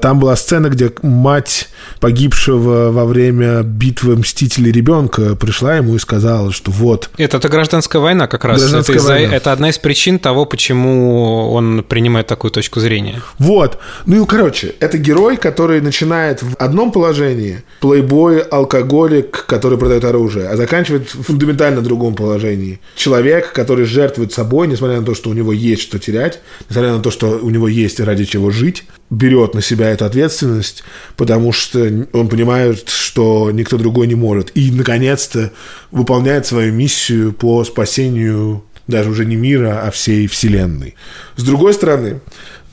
[0.00, 1.68] там была сцена, где мать
[2.00, 7.10] погибшего во время битвы Мстителей ребенка пришла ему и сказала, что вот...
[7.18, 8.60] Это, это гражданская война как раз.
[8.60, 9.34] Гражданская это, война.
[9.34, 13.22] это одна из причин того, почему он принимает такую точку зрения.
[13.38, 13.78] Вот.
[14.06, 20.48] Ну и, короче, это герой, который начинает в одном положении, плейбой, алкоголик, который продает оружие,
[20.48, 22.80] а заканчивает в фундаментально другом положении.
[22.96, 27.00] Человек, который жертвует собой, несмотря на то, что у него есть что терять, несмотря на
[27.00, 30.84] то, что у него есть ради чего жить, берет на себя эту ответственность,
[31.16, 31.80] потому что
[32.12, 34.50] он понимает, что никто другой не может.
[34.54, 35.52] И, наконец-то,
[35.90, 40.94] выполняет свою миссию по спасению даже уже не мира, а всей Вселенной.
[41.36, 42.20] С другой стороны,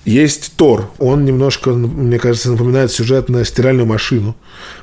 [0.06, 0.92] есть Тор.
[0.98, 4.36] Он немножко, мне кажется, напоминает сюжет на стиральную машину,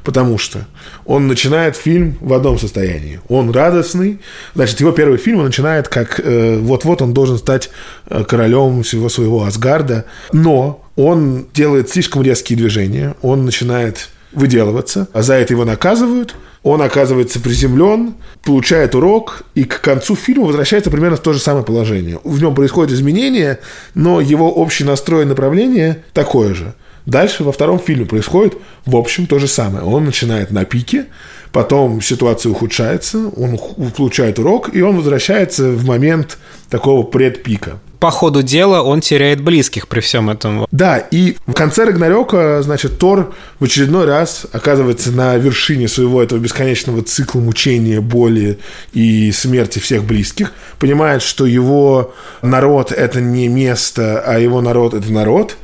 [0.04, 0.66] потому что
[1.07, 3.20] он начинает фильм в одном состоянии.
[3.28, 4.20] Он радостный.
[4.54, 7.70] Значит, его первый фильм он начинает как э, вот-вот он должен стать
[8.07, 15.22] э, королем всего своего Асгарда, но он делает слишком резкие движения, он начинает выделываться, а
[15.22, 16.35] за это его наказывают–
[16.68, 21.64] он оказывается приземлен, получает урок, и к концу фильма возвращается примерно в то же самое
[21.64, 22.20] положение.
[22.24, 23.59] В нем происходят изменения,
[23.94, 26.74] но его общий настрой и направление такое же.
[27.07, 29.83] Дальше во втором фильме происходит, в общем, то же самое.
[29.83, 31.07] Он начинает на пике,
[31.52, 33.59] потом ситуация ухудшается, он
[33.96, 36.37] получает урок, и он возвращается в момент
[36.68, 40.66] такого предпика по ходу дела он теряет близких при всем этом.
[40.70, 46.38] Да, и в конце Рагнарёка, значит, Тор в очередной раз оказывается на вершине своего этого
[46.38, 48.58] бесконечного цикла мучения, боли
[48.92, 55.11] и смерти всех близких, понимает, что его народ– это не место, а его народ– это
[55.12, 55.56] народ,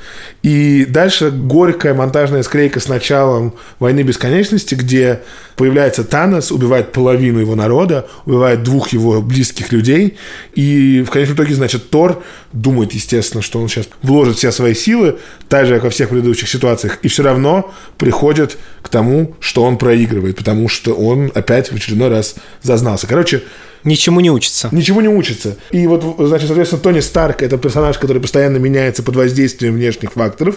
[0.44, 5.22] и дальше горькая монтажная склейка с началом «Войны бесконечности», где
[5.57, 10.18] появляется Танос, убивает половину его народа, убивает двух его близких людей,
[10.54, 15.18] и в конечном итоге, значит, Тор думает, естественно, что он сейчас вложит все свои силы,
[15.48, 19.78] так же, как во всех предыдущих ситуациях, и все равно приходит к тому, что он
[19.78, 23.07] проигрывает, потому что он опять в очередной раз зазнался.
[23.07, 23.44] Короче,
[23.84, 24.68] Ничему не учится.
[24.72, 25.56] Ничего не учится.
[25.70, 30.56] И вот, значит, соответственно, Тони Старк– это персонаж, который постоянно меняется под воздействием внешних факторов.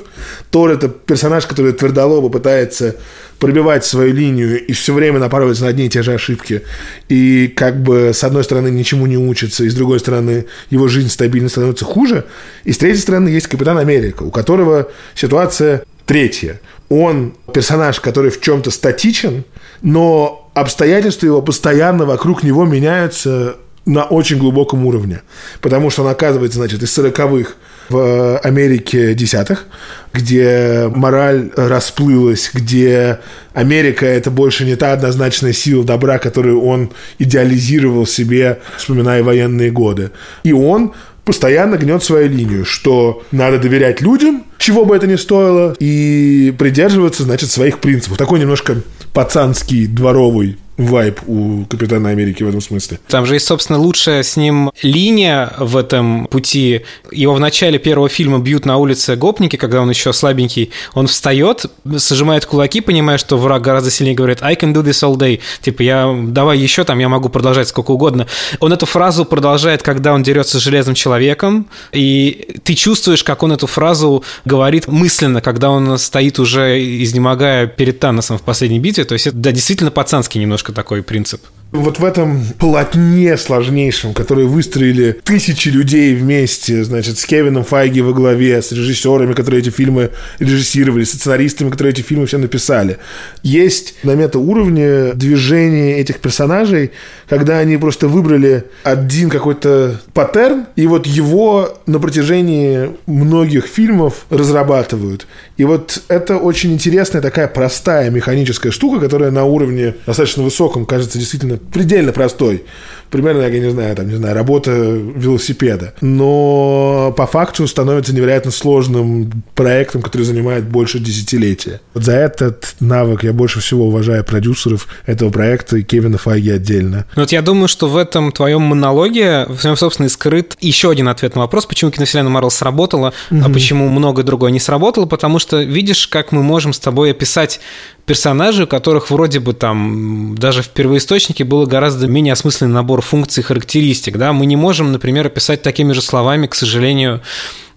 [0.49, 2.95] Тор– это персонаж, который твердолобо пытается
[3.39, 6.63] пробивать свою линию и все время напарывается на одни и те же ошибки.
[7.09, 11.09] И как бы с одной стороны ничему не учится, и с другой стороны его жизнь
[11.09, 12.25] стабильно становится хуже.
[12.63, 16.59] И с третьей стороны есть Капитан Америка, у которого ситуация третья.
[16.89, 19.43] Он персонаж, который в чем-то статичен,
[19.81, 25.21] но обстоятельства его постоянно вокруг него меняются на очень глубоком уровне.
[25.61, 27.55] Потому что он оказывается, значит, из сороковых
[27.89, 29.65] в Америке десятых,
[30.13, 33.19] где мораль расплылась, где
[33.53, 40.11] Америка– это больше не та однозначная сила добра, которую он идеализировал себе, вспоминая военные годы.
[40.43, 45.75] И он постоянно гнет свою линию, что надо доверять людям, чего бы это ни стоило,
[45.79, 48.17] и придерживаться, значит, своих принципов.
[48.17, 48.77] Такой немножко
[49.13, 52.99] пацанский, дворовый вайп у Капитана Америки в этом смысле.
[53.07, 56.81] Там же есть, собственно, лучшая с ним линия в этом пути.
[57.11, 60.71] Его в начале первого фильма бьют на улице гопники, когда он еще слабенький.
[60.93, 65.17] Он встает, сжимает кулаки, понимая, что враг гораздо сильнее говорит «I can do this all
[65.17, 65.39] day».
[65.61, 68.27] Типа, я, давай еще там, я могу продолжать сколько угодно.
[68.59, 73.51] Он эту фразу продолжает, когда он дерется с железным человеком, и ты чувствуешь, как он
[73.51, 79.03] эту фразу говорит мысленно, когда он стоит уже, изнемогая перед Таносом в последней битве.
[79.05, 81.41] То есть это да, действительно пацанский немножко такой принцип.
[81.71, 88.13] Вот в этом полотне сложнейшем, которое выстроили тысячи людей вместе, значит, с Кевином Файги во
[88.13, 92.99] главе, с режиссерами, которые эти фильмы режиссировали, с сценаристами, которые эти фильмы все написали.
[93.43, 96.91] Есть на мета-уровне движение этих персонажей,
[97.27, 105.27] когда они просто выбрали один какой-то паттерн, и вот его на протяжении многих фильмов разрабатывают.
[105.57, 111.17] И вот это очень интересная такая простая механическая штука, которая на уровне достаточно высоком кажется
[111.17, 112.65] действительно предельно простой.
[113.09, 115.93] Примерно, я не знаю, там, не знаю, работа велосипеда.
[116.01, 121.81] Но по факту становится невероятно сложным проектом, который занимает больше десятилетия.
[121.93, 127.05] Вот за этот навык я больше всего уважаю продюсеров этого проекта и Кевина Файги отдельно.
[127.15, 130.91] Ну вот я думаю, что в этом твоем монологе, в своем собственно, и скрыт еще
[130.91, 133.41] один ответ на вопрос, почему киновселенная Марвел сработала, mm-hmm.
[133.43, 137.59] а почему многое другое не сработало, потому что видишь, как мы можем с тобой описать
[138.05, 143.41] персонажей, у которых вроде бы там даже в первоисточнике было гораздо менее осмысленный набор функций
[143.41, 144.17] и характеристик.
[144.17, 144.33] Да?
[144.33, 147.21] Мы не можем, например, описать такими же словами, к сожалению,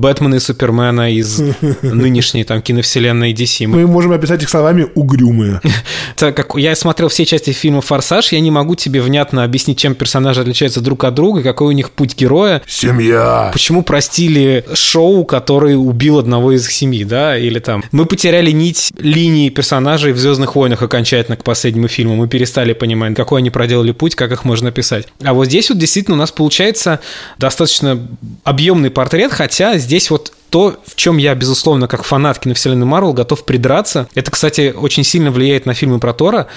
[0.00, 1.38] Бэтмена и Супермена из
[1.82, 3.66] нынешней там киновселенной DC.
[3.66, 5.60] Мы можем описать их словами «угрюмые».
[6.16, 9.94] Так как я смотрел все части фильма «Форсаж», я не могу тебе внятно объяснить, чем
[9.94, 12.62] персонажи отличаются друг от друга, какой у них путь героя.
[12.66, 13.50] Семья!
[13.52, 17.84] Почему простили шоу, который убил одного из их семьи, да, или там...
[17.92, 22.16] Мы потеряли нить линии персонажей в «Звездных войнах» окончательно к последнему фильму.
[22.16, 25.06] Мы перестали понимать, какой они проделали путь, как их можно писать.
[25.22, 27.00] А вот здесь вот действительно у нас получается
[27.38, 28.06] достаточно
[28.44, 33.44] объемный портрет, хотя здесь вот то, в чем я, безусловно, как фанат киновселенной Марвел, готов
[33.44, 34.08] придраться.
[34.14, 36.48] Это, кстати, очень сильно влияет на фильмы про Тора.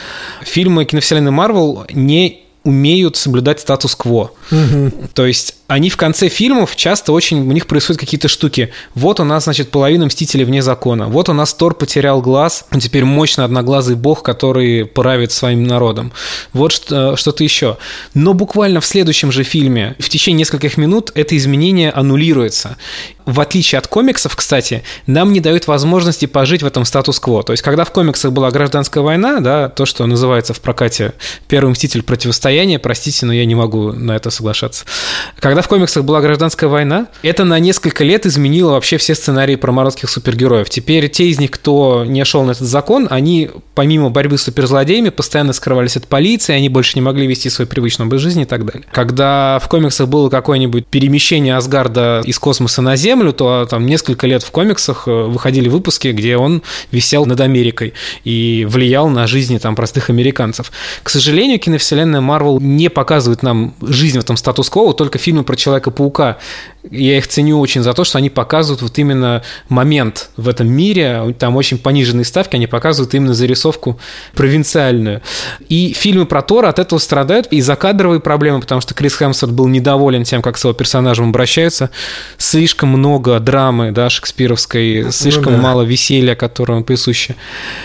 [0.42, 4.32] Фильмы киновселенной Марвел не умеют соблюдать статус-кво.
[4.52, 4.92] Угу.
[5.14, 8.72] То есть они в конце фильмов часто очень, у них происходят какие-то штуки.
[8.96, 11.08] Вот у нас, значит, половина Мстителей вне закона.
[11.08, 16.12] Вот у нас Тор потерял глаз, он теперь мощно одноглазый бог, который правит своим народом.
[16.52, 17.78] Вот что, что-то еще.
[18.14, 22.78] Но буквально в следующем же фильме, в течение нескольких минут, это изменение аннулируется.
[23.26, 27.44] В отличие от комиксов, кстати, нам не дают возможности пожить в этом статус-кво.
[27.44, 31.14] То есть, когда в комиксах была гражданская война, да, то, что называется в прокате
[31.48, 34.84] «Первый мститель противостояние», простите, но я не могу на это соглашаться.
[35.40, 39.72] Когда в комиксах была гражданская война, это на несколько лет изменило вообще все сценарии про
[39.72, 40.70] марвелских супергероев.
[40.70, 45.10] Теперь те из них, кто не шел на этот закон, они помимо борьбы с суперзлодеями
[45.10, 48.66] постоянно скрывались от полиции, они больше не могли вести свой привычный образ жизни и так
[48.66, 48.84] далее.
[48.92, 54.44] Когда в комиксах было какое-нибудь перемещение Асгарда из космоса на Землю, то там несколько лет
[54.44, 56.62] в комиксах э, выходили выпуски, где он
[56.92, 60.72] висел над Америкой и влиял на жизни там простых американцев.
[61.02, 66.38] К сожалению, киновселенная Марвел не показывает нам жизнь в этом статус-кво, только фильмы про Человека-паука.
[66.92, 71.34] Я их ценю очень за то, что они показывают вот именно момент в этом мире,
[71.40, 74.00] там очень пониженные ставки, они показывают именно зарисовку
[74.36, 75.22] провинциальную.
[75.70, 79.68] И фильмы про Тора от этого страдают и закадровые проблемы, потому что Крис Хемсворт был
[79.68, 81.90] недоволен тем, как с его персонажем обращаются.
[82.38, 85.64] Слишком много драмы, да, шекспировской, слишком ну, да.
[85.64, 87.36] мало веселья, которому присуще.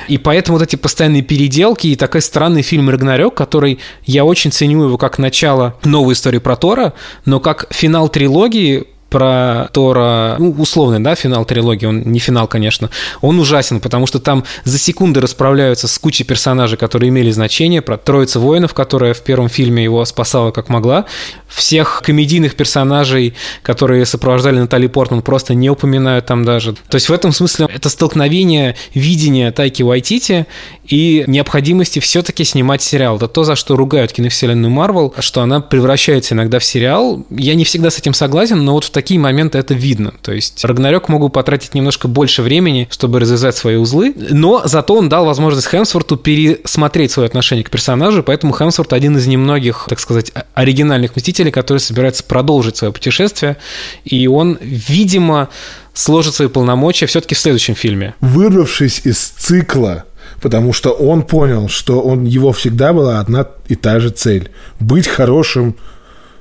[0.09, 4.85] И поэтому вот эти постоянные переделки и такой странный фильм «Рагнарёк», который я очень ценю
[4.85, 6.95] его как начало новой истории про Тора,
[7.25, 12.91] но как финал трилогии про Тора, ну, условный, да, финал трилогии, он не финал, конечно,
[13.23, 17.97] он ужасен, потому что там за секунды расправляются с кучей персонажей, которые имели значение, про
[17.97, 21.07] троица воинов, которая в первом фильме его спасала как могла,
[21.49, 26.75] всех комедийных персонажей, которые сопровождали Натали Портман, просто не упоминают там даже.
[26.75, 30.47] То есть в этом смысле это столкновение видения Тайки Уайтити
[30.89, 33.17] и необходимости все-таки снимать сериал.
[33.17, 37.25] Это то, за что ругают киновселенную Марвел, что она превращается иногда в сериал.
[37.31, 40.15] Я не всегда с этим согласен, но вот в такие моменты это видно.
[40.23, 45.09] То есть Рагнарёк могу потратить немножко больше времени, чтобы развязать свои узлы, но зато он
[45.09, 50.33] дал возможность Хемсворту пересмотреть свое отношение к персонажу, поэтому Хемсворт один из немногих, так сказать,
[50.55, 53.59] оригинальных мстителей, который собирается продолжить свое путешествие,
[54.05, 55.49] и он, видимо,
[55.93, 58.15] сложит свои полномочия все-таки в следующем фильме.
[58.21, 60.05] Вырвавшись из цикла
[60.41, 65.07] потому что он понял, что он, его всегда была одна и та же цель– быть
[65.07, 65.77] хорошим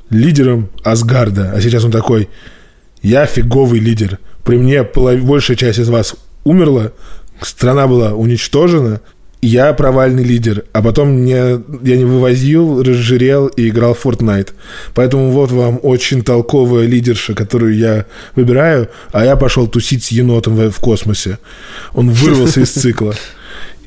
[0.10, 1.54] лидером Асгарда.
[1.56, 2.30] А сейчас он такой,
[3.02, 4.20] я фиговый лидер.
[4.44, 6.92] При мне большая часть из вас умерла,
[7.42, 9.02] страна была уничтожена,
[9.42, 14.54] я провальный лидер, а потом мне, я не вывозил, разжирел и играл в Fortnite.
[14.96, 18.06] Поэтому вот вам очень толковая лидерша, которую я
[18.36, 21.38] выбираю, а я пошел тусить с енотом в, в космосе.
[21.94, 23.14] Он вырвался из цикла.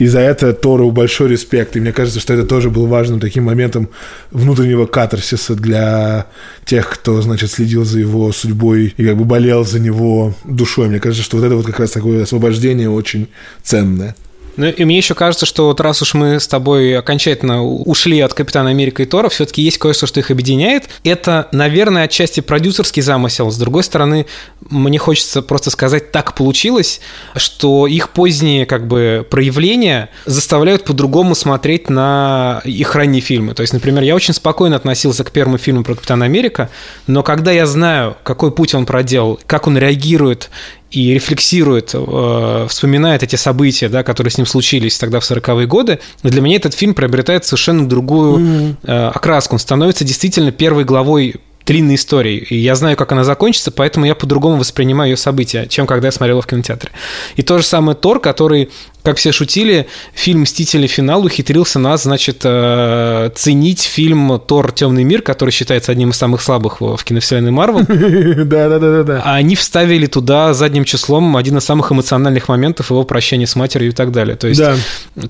[0.00, 1.76] И за это Тору большой респект.
[1.76, 3.90] И мне кажется, что это тоже был важным таким моментом
[4.30, 6.26] внутреннего катарсиса для
[6.64, 10.88] тех, кто, значит, следил за его судьбой и как бы болел за него душой.
[10.88, 13.28] Мне кажется, что вот это вот как раз такое освобождение очень
[13.62, 14.16] ценное.
[14.56, 18.34] Ну, и мне еще кажется, что вот раз уж мы с тобой окончательно ушли от
[18.34, 20.88] Капитана Америка и Тора, все-таки есть кое-что, что их объединяет.
[21.04, 23.50] Это, наверное, отчасти продюсерский замысел.
[23.50, 24.26] С другой стороны,
[24.68, 27.00] мне хочется просто сказать, так получилось,
[27.36, 33.54] что их поздние как бы проявления заставляют по-другому смотреть на их ранние фильмы.
[33.54, 36.70] То есть, например, я очень спокойно относился к первому фильму про Капитана Америка,
[37.06, 40.50] но когда я знаю, какой путь он проделал, как он реагирует
[40.90, 46.00] и рефлексирует, э, вспоминает эти события, да, которые с ним случились тогда в 40-е годы,
[46.22, 49.54] для меня этот фильм приобретает совершенно другую э, окраску.
[49.54, 51.36] Он становится действительно первой главой
[51.66, 52.38] длинной истории.
[52.38, 56.12] И я знаю, как она закончится, поэтому я по-другому воспринимаю ее события, чем когда я
[56.12, 56.90] смотрел в кинотеатре.
[57.36, 58.70] И то же самое Тор, который
[59.02, 60.86] как все шутили, фильм «Мстители.
[60.86, 64.72] Финал» ухитрился нас, значит, э, ценить фильм «Тор.
[64.72, 67.80] Темный мир», который считается одним из самых слабых в киновселенной Марвел.
[68.44, 69.22] Да-да-да.
[69.24, 73.90] А они вставили туда задним числом один из самых эмоциональных моментов его прощания с матерью
[73.90, 74.36] и так далее.
[74.36, 74.62] То есть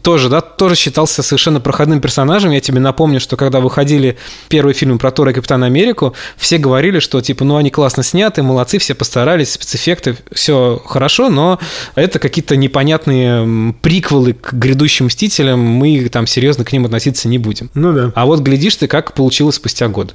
[0.02, 2.50] тоже, да, тоже считался совершенно проходным персонажем.
[2.50, 4.16] Я тебе напомню, что когда выходили
[4.48, 8.42] первые фильмы про Тора и Капитана Америку, все говорили, что типа, ну они классно сняты,
[8.42, 11.58] молодцы, все постарались, спецэффекты, все хорошо, но
[11.94, 13.44] это какие-то непонятные
[13.80, 17.70] приквелы к грядущим Мстителям, мы там серьезно к ним относиться не будем.
[17.74, 18.12] Ну да.
[18.14, 20.14] А вот глядишь ты, как получилось спустя год.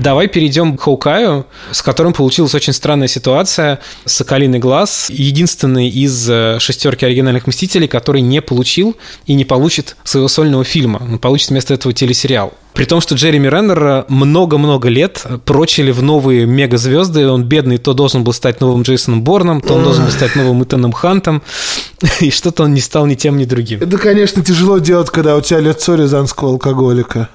[0.00, 3.80] Давай перейдем к Хоукаю, с которым получилась очень странная ситуация.
[4.06, 10.28] Соколиный глаз– единственный из э, шестерки оригинальных «Мстителей», который не получил и не получит своего
[10.28, 11.02] сольного фильма.
[11.02, 12.54] Он получит вместо этого телесериал.
[12.74, 17.28] При том, что Джереми Реннер много-много лет прочили в новые мегазвезды.
[17.28, 20.62] Он бедный то должен был стать новым Джейсоном Борном, то он должен был стать новым
[20.62, 21.42] Итаном Хантом.
[22.20, 23.80] И что-то он не стал ни тем, ни другим.
[23.80, 27.28] Это, конечно, тяжело делать, когда у тебя лицо рязанского алкоголика.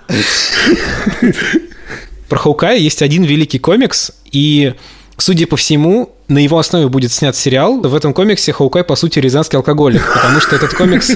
[2.30, 4.74] Про Хоукая есть один великий комикс, и,
[5.18, 7.80] судя по всему, на его основе будет снят сериал.
[7.82, 11.12] В этом комиксе Хоукай, по сути, рязанский алкоголик, потому что этот комикс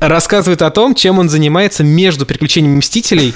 [0.00, 3.34] рассказывает о том, чем он занимается между приключениями Мстителей.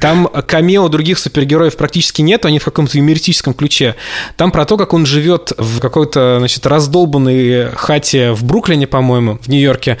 [0.00, 3.94] Там камео других супергероев практически нет, они в каком-то юмористическом ключе.
[4.36, 9.48] Там про то, как он живет в какой-то, значит, раздолбанной хате в Бруклине, по-моему, в
[9.48, 9.98] Нью-Йорке,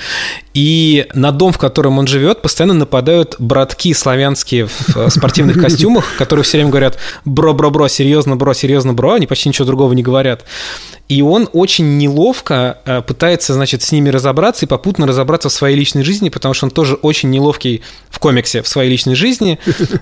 [0.54, 6.44] и на дом, в котором он живет, постоянно нападают братки славянские в спортивных костюмах, которые
[6.44, 10.44] все время говорят «бро-бро-бро, серьезно, бро, серьезно, бро», они почти ничего другого не говорят говорят.
[11.08, 15.76] И он очень неловко э, пытается, значит, с ними разобраться и попутно разобраться в своей
[15.76, 19.60] личной жизни, потому что он тоже очень неловкий в комиксе в своей личной жизни.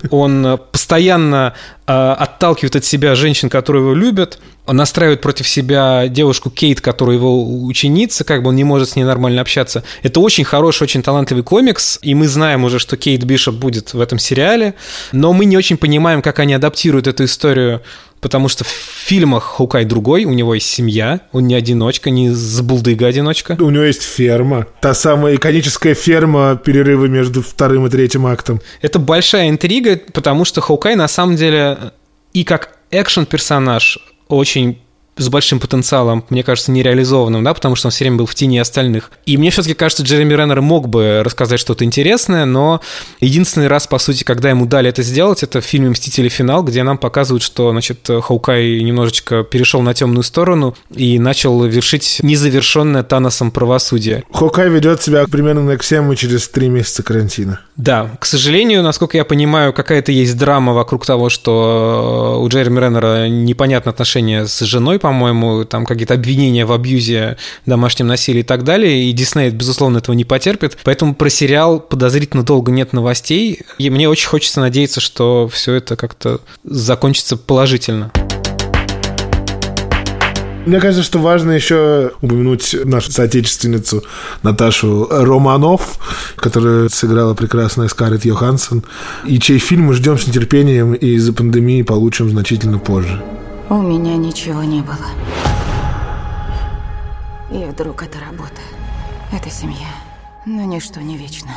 [0.09, 1.53] Он э, постоянно
[1.85, 4.39] э, отталкивает от себя женщин, которые его любят.
[4.67, 9.03] Настраивает против себя девушку Кейт, которая его ученица, как бы он не может с ней
[9.03, 9.83] нормально общаться.
[10.01, 13.99] Это очень хороший, очень талантливый комикс, и мы знаем уже, что Кейт Бишоп будет в
[13.99, 14.73] этом сериале,
[15.11, 17.83] но мы не очень понимаем, как они адаптируют эту историю
[18.25, 20.94] потому что в фильмах Хукай другой, у него есть семья,
[21.31, 23.57] он не одиночка, не забулдыга-одиночка.
[23.59, 28.61] У него есть ферма, та самая иконическая ферма перерыва между вторым и третьим актом.
[28.81, 31.77] Это большая интрига, потому что Хукай на самом деле
[32.33, 34.79] и как экшен-персонаж очень
[35.17, 38.59] с большим потенциалом, мне кажется, нереализованным, да, потому что он все время был в тени
[38.59, 39.11] остальных.
[39.25, 42.81] И мне все-таки кажется, Джереми Реннер мог бы рассказать что-то интересное, но
[43.19, 46.25] единственный раз, по сути, когда ему дали это сделать, это в фильме «Мстители.
[46.35, 52.19] Финал», где нам показывают, что, значит, Хаукай немножечко перешел на темную сторону и начал вершить
[52.21, 54.23] незавершенное Таносом правосудие.
[54.33, 57.61] Хаукай ведет себя примерно на Ксему через три месяца карантина.
[57.77, 63.27] Да, к сожалению, насколько я понимаю, какая-то есть драма вокруг того, что у Джереми Реннера
[63.27, 67.37] непонятное отношение с женой, по-моему, там какие-то обвинения в абьюзе,
[67.67, 70.79] домашнем насилии и так далее, и Дисней, безусловно, этого не потерпит.
[70.83, 75.95] Поэтому про сериал подозрительно долго нет новостей, и мне очень хочется надеяться, что все это
[75.95, 78.11] как-то закончится положительно.
[80.65, 84.03] Мне кажется, что важно еще упомянуть нашу соотечественницу
[84.41, 85.99] Наташу Романов,
[86.35, 88.83] которая сыграла прекрасная Скарлетт Йоханссон,
[89.27, 93.21] и чей фильм мы ждем с нетерпением и из-за пандемии получим значительно позже.
[93.67, 95.07] У меня ничего не было.
[97.51, 98.61] И вдруг это работа.
[99.33, 99.87] Это семья.
[100.45, 101.49] Но ничто не вечно.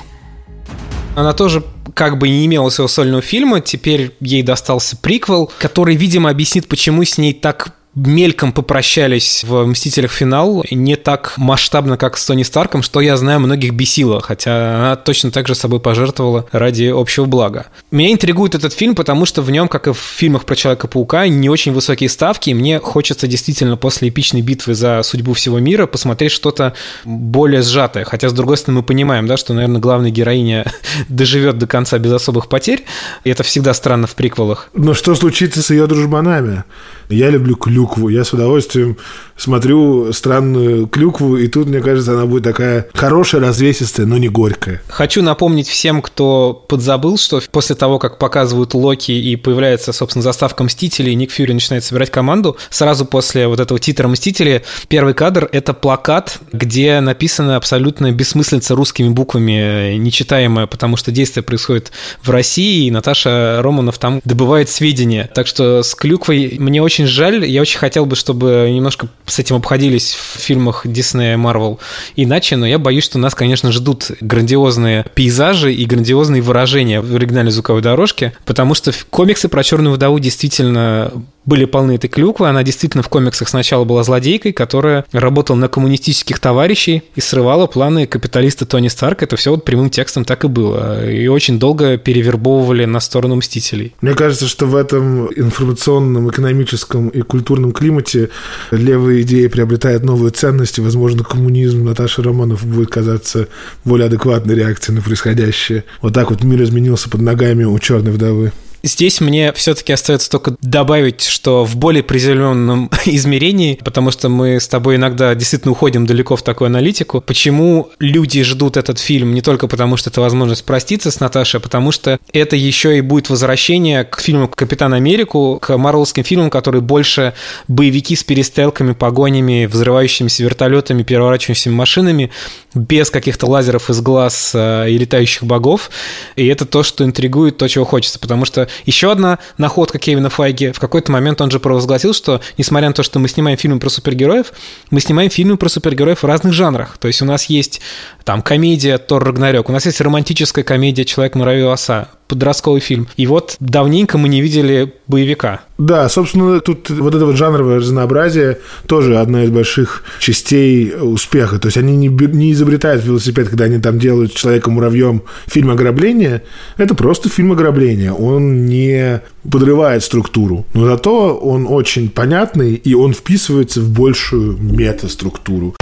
[1.14, 1.62] Она тоже
[1.94, 7.04] как бы не имела своего сольного фильма, теперь ей достался приквел, который, видимо, объяснит, почему
[7.04, 7.74] с ней так
[8.06, 10.12] мельком попрощались в «Мстителях.
[10.12, 14.96] Финал» не так масштабно, как с Тони Старком, что, я знаю, многих бесило, хотя она
[14.96, 17.66] точно так же собой пожертвовала ради общего блага.
[17.90, 21.48] Меня интригует этот фильм, потому что в нем, как и в фильмах про Человека-паука, не
[21.48, 26.32] очень высокие ставки, и мне хочется действительно после эпичной битвы за судьбу всего мира посмотреть
[26.32, 26.74] что-то
[27.04, 30.70] более сжатое, хотя, с другой стороны, мы понимаем, да, что, наверное, главная героиня
[31.08, 32.84] доживет до конца без особых потерь,
[33.24, 34.70] и это всегда странно в приквелах.
[34.74, 36.64] Но что случится с ее дружбанами?
[37.08, 38.08] Я люблю Клюк клюкву.
[38.08, 38.96] Я с удовольствием
[39.36, 44.82] смотрю странную клюкву, и тут, мне кажется, она будет такая хорошая, развесистая, но не горькая.
[44.88, 50.64] Хочу напомнить всем, кто подзабыл, что после того, как показывают Локи и появляется, собственно, заставка
[50.64, 55.72] Мстителей, Ник Фьюри начинает собирать команду, сразу после вот этого титра Мстители, первый кадр— это
[55.72, 62.90] плакат, где написано абсолютно бессмыслица русскими буквами, нечитаемое, потому что действие происходит в России, и
[62.90, 65.30] Наташа Романов там добывает сведения.
[65.32, 69.56] Так что с клюквой мне очень жаль, я очень хотел бы, чтобы немножко с этим
[69.56, 71.78] обходились в фильмах Disney Marvel
[72.16, 77.52] иначе, но я боюсь, что нас, конечно, ждут грандиозные пейзажи и грандиозные выражения в оригинальной
[77.52, 81.12] звуковой дорожке, потому что комиксы про Черную вдову действительно
[81.48, 82.48] были полны этой клюквы.
[82.48, 88.06] Она действительно в комиксах сначала была злодейкой, которая работала на коммунистических товарищей и срывала планы
[88.06, 89.24] капиталиста Тони Старка.
[89.24, 91.10] Это все вот прямым текстом так и было.
[91.10, 93.94] И очень долго перевербовывали на сторону Мстителей.
[94.02, 98.28] Мне кажется, что в этом информационном, экономическом и культурном климате
[98.70, 100.80] левые идеи приобретают новые ценности.
[100.80, 103.48] Возможно, коммунизм Наташи Романов будет казаться
[103.84, 105.84] более адекватной реакцией на происходящее.
[106.02, 108.52] Вот так вот мир изменился под ногами у черной вдовы.
[108.82, 114.68] Здесь мне все-таки остается только добавить, что в более приземленном измерении, потому что мы с
[114.68, 119.66] тобой иногда действительно уходим далеко в такую аналитику, почему люди ждут этот фильм не только
[119.66, 124.04] потому, что это возможность проститься с Наташей, а потому что это еще и будет возвращение
[124.04, 127.34] к фильму «Капитан Америку», к марвелским фильмам, которые больше
[127.66, 132.30] боевики с перестрелками, погонями, взрывающимися вертолетами, переворачивающимися машинами,
[132.74, 135.90] без каких-то лазеров из глаз э, и летающих богов.
[136.36, 140.72] И это то, что интригует, то, чего хочется, потому что еще одна находка Кевина Файги.
[140.72, 143.88] В какой-то момент он же провозгласил, что, несмотря на то, что мы снимаем фильмы про
[143.88, 144.52] супергероев,
[144.90, 146.98] мы снимаем фильмы про супергероев в разных жанрах.
[146.98, 147.80] То есть у нас есть
[148.24, 153.08] там комедия Тор Рагнарёк, у нас есть романтическая комедия Человек муравей оса, подростковый фильм.
[153.16, 155.62] И вот давненько мы не видели боевика.
[155.78, 161.58] Да, собственно, тут вот это вот жанровое разнообразие тоже одна из больших частей успеха.
[161.58, 166.42] То есть они не, не изобретают велосипед, когда они там делают Человека-муравьем фильм ограбления.
[166.76, 168.12] Это просто фильм ограбления.
[168.12, 175.74] Он не подрывает структуру, но зато он очень понятный, и он вписывается в большую метаструктуру.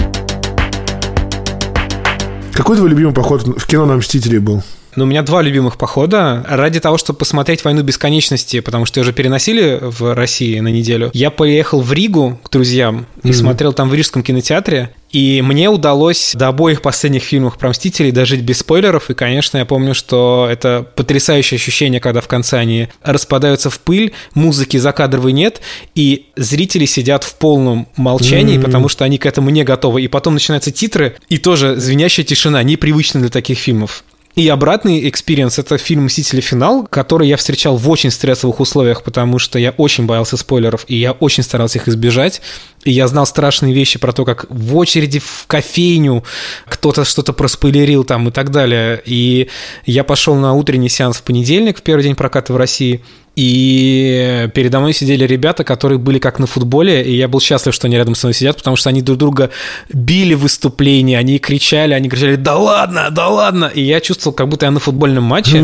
[2.53, 4.63] Какой твой любимый поход в кино на «Мстителей» был?
[4.95, 6.43] Ну, у меня два любимых похода.
[6.47, 11.11] Ради того, чтобы посмотреть «Войну бесконечности», потому что ее уже переносили в России на неделю,
[11.13, 13.33] я поехал в Ригу к друзьям и mm-hmm.
[13.33, 14.91] смотрел там в Рижском кинотеатре.
[15.11, 19.09] И мне удалось до обоих последних фильмов про Мстителей дожить без спойлеров.
[19.09, 24.13] И, конечно, я помню, что это потрясающее ощущение, когда в конце они распадаются в пыль,
[24.33, 25.61] музыки закадровой нет,
[25.95, 28.63] и зрители сидят в полном молчании, mm-hmm.
[28.63, 30.01] потому что они к этому не готовы.
[30.01, 34.03] И потом начинаются титры, и тоже звенящая тишина, непривычная для таких фильмов.
[34.37, 36.41] И обратный experience— это фильм «Мстители.
[36.41, 40.95] Финал», который я встречал в очень стрессовых условиях, потому что я очень боялся спойлеров, и
[40.95, 42.39] я очень старался их избежать.
[42.83, 46.23] И я знал страшные вещи про то, как в очереди в кофейню
[46.67, 49.01] кто-то что-то проспойлерил там и так далее.
[49.05, 49.49] И
[49.87, 53.03] я пошел на утренний сеанс в понедельник, в первый день проката в России,
[53.37, 57.85] и передо мной сидели ребята, которые были как на футболе, и я был счастлив, что
[57.85, 59.51] они рядом со мной сидят, потому что они друг друга
[59.93, 64.49] били в выступлении, они кричали, они кричали «Да ладно, да ладно!» И я чувствовал, как
[64.49, 65.59] будто я на футбольном матче,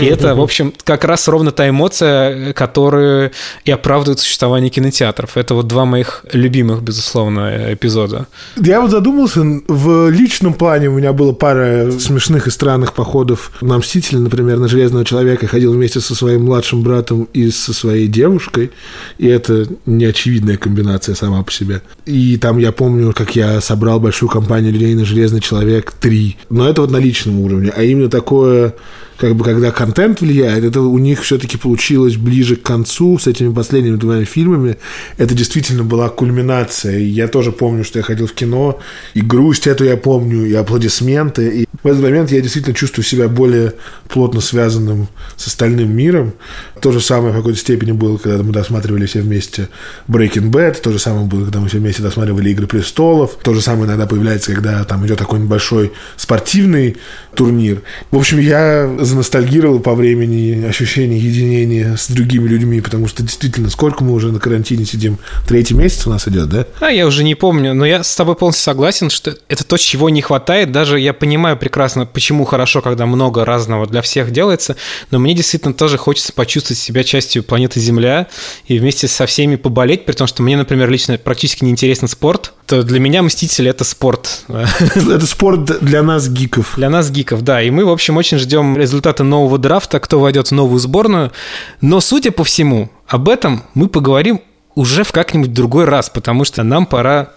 [0.00, 3.32] и это, в общем, как раз ровно та эмоция, которая
[3.66, 5.36] и оправдывает существование кинотеатров.
[5.36, 8.28] Это вот два моих любимых, безусловно, эпизода.
[8.56, 13.76] Я вот задумался, в личном плане у меня было пара смешных и странных походов на
[13.76, 18.06] «Мстители», например, на «Железного человека», ходил вместе со своим младшим братом братом и со своей
[18.06, 18.70] девушкой,
[19.18, 21.82] и это неочевидная комбинация сама по себе.
[22.06, 26.36] И там я помню, как я собрал большую компанию людей на «Железный человек 3».
[26.50, 27.72] Но это вот на личном уровне.
[27.76, 28.74] А именно такое
[29.20, 33.52] как бы когда контент влияет, это у них все-таки получилось ближе к концу с этими
[33.52, 34.78] последними двумя фильмами.
[35.18, 36.98] Это действительно была кульминация.
[36.98, 38.80] И я тоже помню, что я ходил в кино,
[39.12, 41.48] и грусть эту я помню, и аплодисменты.
[41.48, 43.74] И в этот момент я действительно чувствую себя более
[44.08, 46.32] плотно связанным с остальным миром.
[46.80, 49.68] То же самое в какой-то степени было, когда мы досматривали все вместе
[50.08, 53.60] Breaking Bad, то же самое было, когда мы все вместе досматривали Игры престолов, то же
[53.60, 56.96] самое иногда появляется, когда там идет такой небольшой спортивный
[57.34, 57.82] турнир.
[58.10, 64.02] В общем, я заностальгировал по времени ощущение единения с другими людьми, потому что действительно, сколько
[64.02, 65.18] мы уже на карантине сидим?
[65.46, 66.66] Третий месяц у нас идет, да?
[66.80, 70.08] А, я уже не помню, но я с тобой полностью согласен, что это то, чего
[70.08, 70.72] не хватает.
[70.72, 74.76] Даже я понимаю прекрасно, почему хорошо, когда много разного для всех делается,
[75.10, 78.28] но мне действительно тоже хочется почувствовать себя частью планеты Земля
[78.66, 82.52] и вместе со всеми поболеть, при том, что мне, например, лично практически не интересен спорт,
[82.70, 84.44] то для меня «Мстители»— это спорт.
[84.48, 86.74] Это спорт для нас, гиков.
[86.76, 87.60] Для нас, гиков, да.
[87.62, 91.32] И мы, в общем, очень ждем результатов результаты нового драфта, кто войдет в новую сборную.
[91.80, 94.40] Но, судя по всему, об этом мы поговорим
[94.74, 97.30] уже в как-нибудь другой раз, потому что нам пора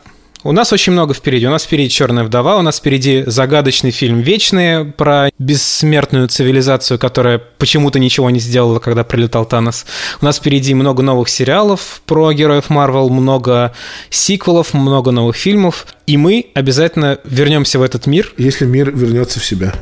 [0.44, 1.48] у нас очень много впереди.
[1.48, 7.38] У нас впереди «Черная вдова», у нас впереди загадочный фильм «Вечные» про бессмертную цивилизацию, которая
[7.38, 9.86] почему-то ничего не сделала, когда прилетал Танос.
[10.22, 13.72] У нас впереди много новых сериалов про героев Марвел, много
[14.10, 15.88] сиквелов, много новых фильмов.
[16.08, 18.34] И мы обязательно вернемся в этот мир.
[18.38, 19.74] Если мир вернется в себя.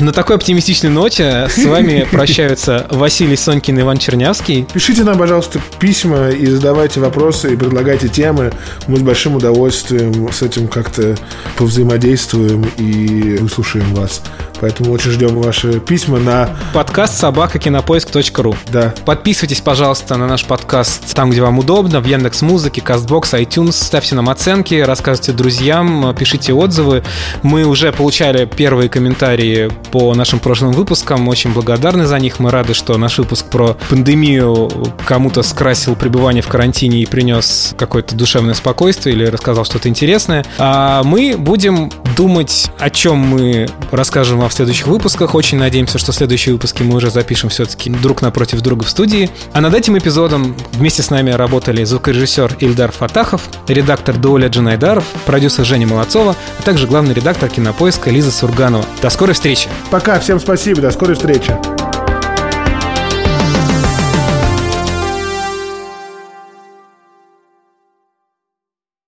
[0.00, 4.66] На такой оптимистичной ноте с вами прощаются Василий Сонькин и Иван Чернявский.
[4.72, 8.50] Пишите нам, пожалуйста, письма и задавайте вопросы, и предлагайте темы.
[8.86, 11.16] Мы с большим удовольствием с этим как-то
[11.58, 14.22] повзаимодействуем и выслушаем вас.
[14.60, 16.50] Поэтому очень ждем ваши письма на...
[16.74, 18.94] Подкаст собакакинопоиск.ру Да.
[19.06, 23.72] Подписывайтесь, пожалуйста, на наш подкаст там, где вам удобно, в Яндекс Музыке, Кастбокс, iTunes.
[23.72, 27.02] Ставьте нам оценки, рассказывайте друзьям, пишите отзывы.
[27.42, 31.26] Мы уже получали первые комментарии по нашим прошлым выпускам.
[31.28, 32.38] Очень благодарны за них.
[32.38, 34.70] Мы рады, что наш выпуск про пандемию
[35.06, 40.44] кому-то скрасил пребывание в карантине и принес какое-то душевное спокойствие или рассказал что-то интересное.
[40.58, 45.34] А мы будем думать, о чем мы расскажем вам в следующих выпусках.
[45.34, 49.30] Очень надеемся, что следующие выпуски мы уже запишем все-таки друг напротив друга в студии.
[49.52, 55.64] А над этим эпизодом вместе с нами работали звукорежиссер Ильдар Фатахов, редактор Доля Джанайдаров, продюсер
[55.64, 58.84] Женя Молодцова, а также главный редактор кинопоиска Лиза Сурганова.
[59.02, 59.68] До скорой встречи!
[59.90, 61.79] Пока, всем спасибо, до скорой встречи.